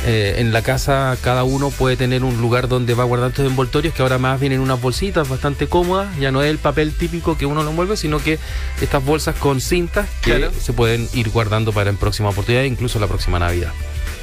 eh, 0.05 0.35
en 0.37 0.53
la 0.53 0.61
casa 0.61 1.17
cada 1.21 1.43
uno 1.43 1.71
puede 1.71 1.97
tener 1.97 2.23
un 2.23 2.39
lugar 2.39 2.67
donde 2.67 2.93
va 2.93 3.03
a 3.03 3.05
guardar 3.05 3.31
estos 3.31 3.45
envoltorios 3.47 3.93
que 3.93 4.01
ahora 4.01 4.17
más 4.17 4.39
vienen 4.39 4.61
unas 4.61 4.79
bolsitas 4.79 5.27
bastante 5.27 5.67
cómodas, 5.67 6.15
ya 6.19 6.31
no 6.31 6.41
es 6.41 6.49
el 6.49 6.57
papel 6.57 6.93
típico 6.93 7.37
que 7.37 7.45
uno 7.45 7.63
lo 7.63 7.71
envuelve, 7.71 7.97
sino 7.97 8.19
que 8.19 8.39
estas 8.81 9.03
bolsas 9.03 9.35
con 9.35 9.59
cintas 9.59 10.07
que 10.21 10.37
Claro. 10.37 10.51
se 10.57 10.71
pueden 10.73 11.07
ir 11.13 11.29
guardando 11.29 11.73
para 11.73 11.89
en 11.89 11.97
próxima 11.97 12.29
oportunidad, 12.29 12.63
incluso 12.63 12.99
la 12.99 13.07
próxima 13.07 13.39
Navidad. 13.39 13.73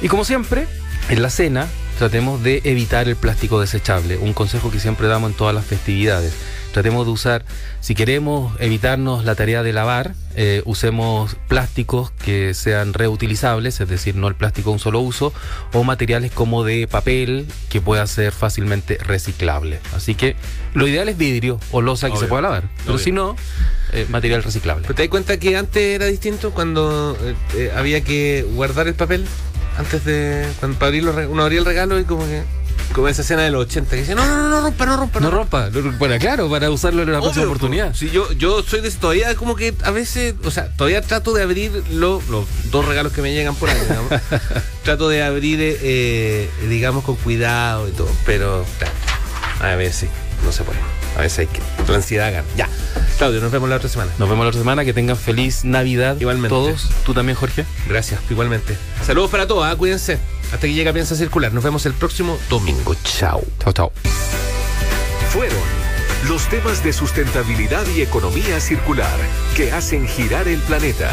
Y 0.01 0.07
como 0.07 0.25
siempre, 0.25 0.67
en 1.09 1.21
la 1.21 1.29
cena 1.29 1.67
tratemos 1.97 2.43
de 2.43 2.61
evitar 2.63 3.07
el 3.07 3.15
plástico 3.15 3.59
desechable, 3.59 4.17
un 4.17 4.33
consejo 4.33 4.71
que 4.71 4.79
siempre 4.79 5.07
damos 5.07 5.31
en 5.31 5.37
todas 5.37 5.55
las 5.55 5.65
festividades. 5.65 6.33
Tratemos 6.73 7.05
de 7.05 7.11
usar, 7.13 7.45
si 7.79 7.95
queremos 7.95 8.53
evitarnos 8.59 9.23
la 9.23 9.35
tarea 9.35 9.63
de 9.63 9.71
lavar, 9.71 10.13
eh, 10.35 10.61
usemos 10.65 11.37
plásticos 11.47 12.11
que 12.11 12.53
sean 12.53 12.93
reutilizables, 12.93 13.79
es 13.79 13.87
decir, 13.87 14.17
no 14.17 14.27
el 14.27 14.35
plástico 14.35 14.71
de 14.71 14.73
un 14.73 14.79
solo 14.79 14.99
uso, 14.99 15.31
o 15.71 15.85
materiales 15.85 16.33
como 16.33 16.65
de 16.65 16.85
papel 16.89 17.47
que 17.69 17.79
pueda 17.79 18.05
ser 18.07 18.33
fácilmente 18.33 18.97
reciclable. 18.97 19.79
Así 19.95 20.15
que 20.15 20.35
lo 20.73 20.85
ideal 20.85 21.07
es 21.07 21.17
vidrio 21.17 21.61
o 21.71 21.81
losa 21.81 22.09
que 22.09 22.17
se 22.17 22.25
pueda 22.25 22.41
lavar, 22.41 22.63
pero 22.79 22.95
Obvio. 22.95 23.03
si 23.05 23.13
no, 23.13 23.37
eh, 23.93 24.05
material 24.09 24.43
reciclable. 24.43 24.81
¿Pero 24.81 24.95
te 24.95 25.03
das 25.03 25.09
cuenta 25.09 25.39
que 25.39 25.55
antes 25.55 25.81
era 25.81 26.07
distinto 26.07 26.51
cuando 26.51 27.17
eh, 27.55 27.71
había 27.73 28.01
que 28.01 28.45
guardar 28.53 28.89
el 28.89 28.95
papel 28.95 29.25
antes 29.77 30.03
de 30.05 30.47
cuando 30.59 30.77
para 30.79 30.87
abrirlo, 30.87 31.13
uno 31.29 31.43
abría 31.43 31.59
el 31.59 31.65
regalo 31.65 31.99
y 31.99 32.03
como 32.05 32.25
que 32.25 32.43
como 32.93 33.07
esa 33.07 33.23
escena 33.23 33.41
de 33.41 33.49
los 33.51 33.65
80 33.65 33.89
que 33.91 33.95
dice 33.97 34.15
no 34.15 34.25
no 34.25 34.37
no 34.37 34.49
no 34.49 34.61
rompa 34.61 34.85
no 34.85 34.95
rompa 34.97 35.19
No 35.19 35.31
rompa, 35.31 35.69
no- 35.71 35.97
bueno, 35.97 36.17
claro, 36.19 36.49
para 36.49 36.69
usarlo 36.69 37.01
en 37.01 37.09
próxima 37.09 37.31
Obvio, 37.31 37.43
oportunidad. 37.45 37.89
po. 37.89 37.93
Sí, 37.95 38.09
yo, 38.11 38.31
yo 38.33 38.61
soy 38.63 38.81
de 38.81 38.91
todavía 38.91 39.35
como 39.35 39.55
que 39.55 39.73
a 39.83 39.91
veces, 39.91 40.35
o 40.43 40.51
sea, 40.51 40.69
todavía 40.77 41.01
trato 41.01 41.33
de 41.33 41.41
abrir 41.43 41.71
lo- 41.91 42.21
los 42.29 42.45
dos 42.71 42.85
regalos 42.85 43.11
que 43.11 43.21
me 43.21 43.33
llegan 43.33 43.55
por 43.55 43.69
año, 43.69 43.81
digamos. 43.81 44.11
trato 44.83 45.09
de 45.09 45.23
abrir, 45.23 45.57
eh, 45.61 46.49
digamos, 46.69 47.03
con 47.03 47.15
cuidado 47.15 47.87
y 47.87 47.91
todo, 47.91 48.09
pero 48.25 48.65
claro, 48.77 48.93
a 49.61 49.75
veces 49.75 50.09
no 50.45 50.51
se 50.51 50.63
puede. 50.63 50.79
A 51.17 51.21
veces 51.21 51.39
hay 51.39 51.47
que. 51.47 51.59
La 51.91 51.95
ansiedad 51.97 52.31
gana. 52.31 52.45
Ya. 52.55 52.69
Claudio, 53.17 53.39
nos 53.41 53.51
vemos 53.51 53.69
la 53.69 53.77
otra 53.77 53.89
semana. 53.89 54.11
Nos 54.17 54.29
vemos 54.29 54.43
la 54.43 54.49
otra 54.49 54.59
semana, 54.59 54.83
que 54.83 54.93
tengan 54.93 55.17
feliz 55.17 55.63
Navidad. 55.63 56.17
Igualmente. 56.19 56.49
Todos, 56.49 56.89
tú 57.05 57.13
también, 57.13 57.37
Jorge. 57.37 57.65
Gracias, 57.87 58.19
igualmente. 58.29 58.77
Saludos 59.05 59.31
para 59.31 59.47
todos, 59.47 59.65
¿ah? 59.65 59.75
cuídense. 59.75 60.19
Hasta 60.51 60.67
que 60.67 60.73
llega 60.73 60.93
Piensa 60.93 61.15
Circular. 61.15 61.53
Nos 61.53 61.63
vemos 61.63 61.85
el 61.85 61.93
próximo 61.93 62.37
domingo. 62.49 62.95
Chao. 63.03 63.43
Chao, 63.63 63.73
chao. 63.73 63.91
Fueron 65.29 65.57
los 66.27 66.47
temas 66.49 66.83
de 66.83 66.93
sustentabilidad 66.93 67.85
y 67.95 68.01
economía 68.01 68.59
circular 68.59 69.17
que 69.55 69.71
hacen 69.71 70.07
girar 70.07 70.47
el 70.47 70.59
planeta. 70.59 71.11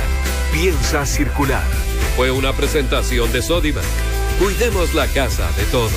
Piensa 0.53 1.07
circular. 1.07 1.65
Fue 2.17 2.31
una 2.31 2.53
presentación 2.53 3.33
de 3.33 3.43
Sodimac. 3.43 3.85
Cuidemos 4.39 4.95
la 4.95 5.07
casa 5.09 5.51
de 5.57 5.65
todos. 5.65 5.93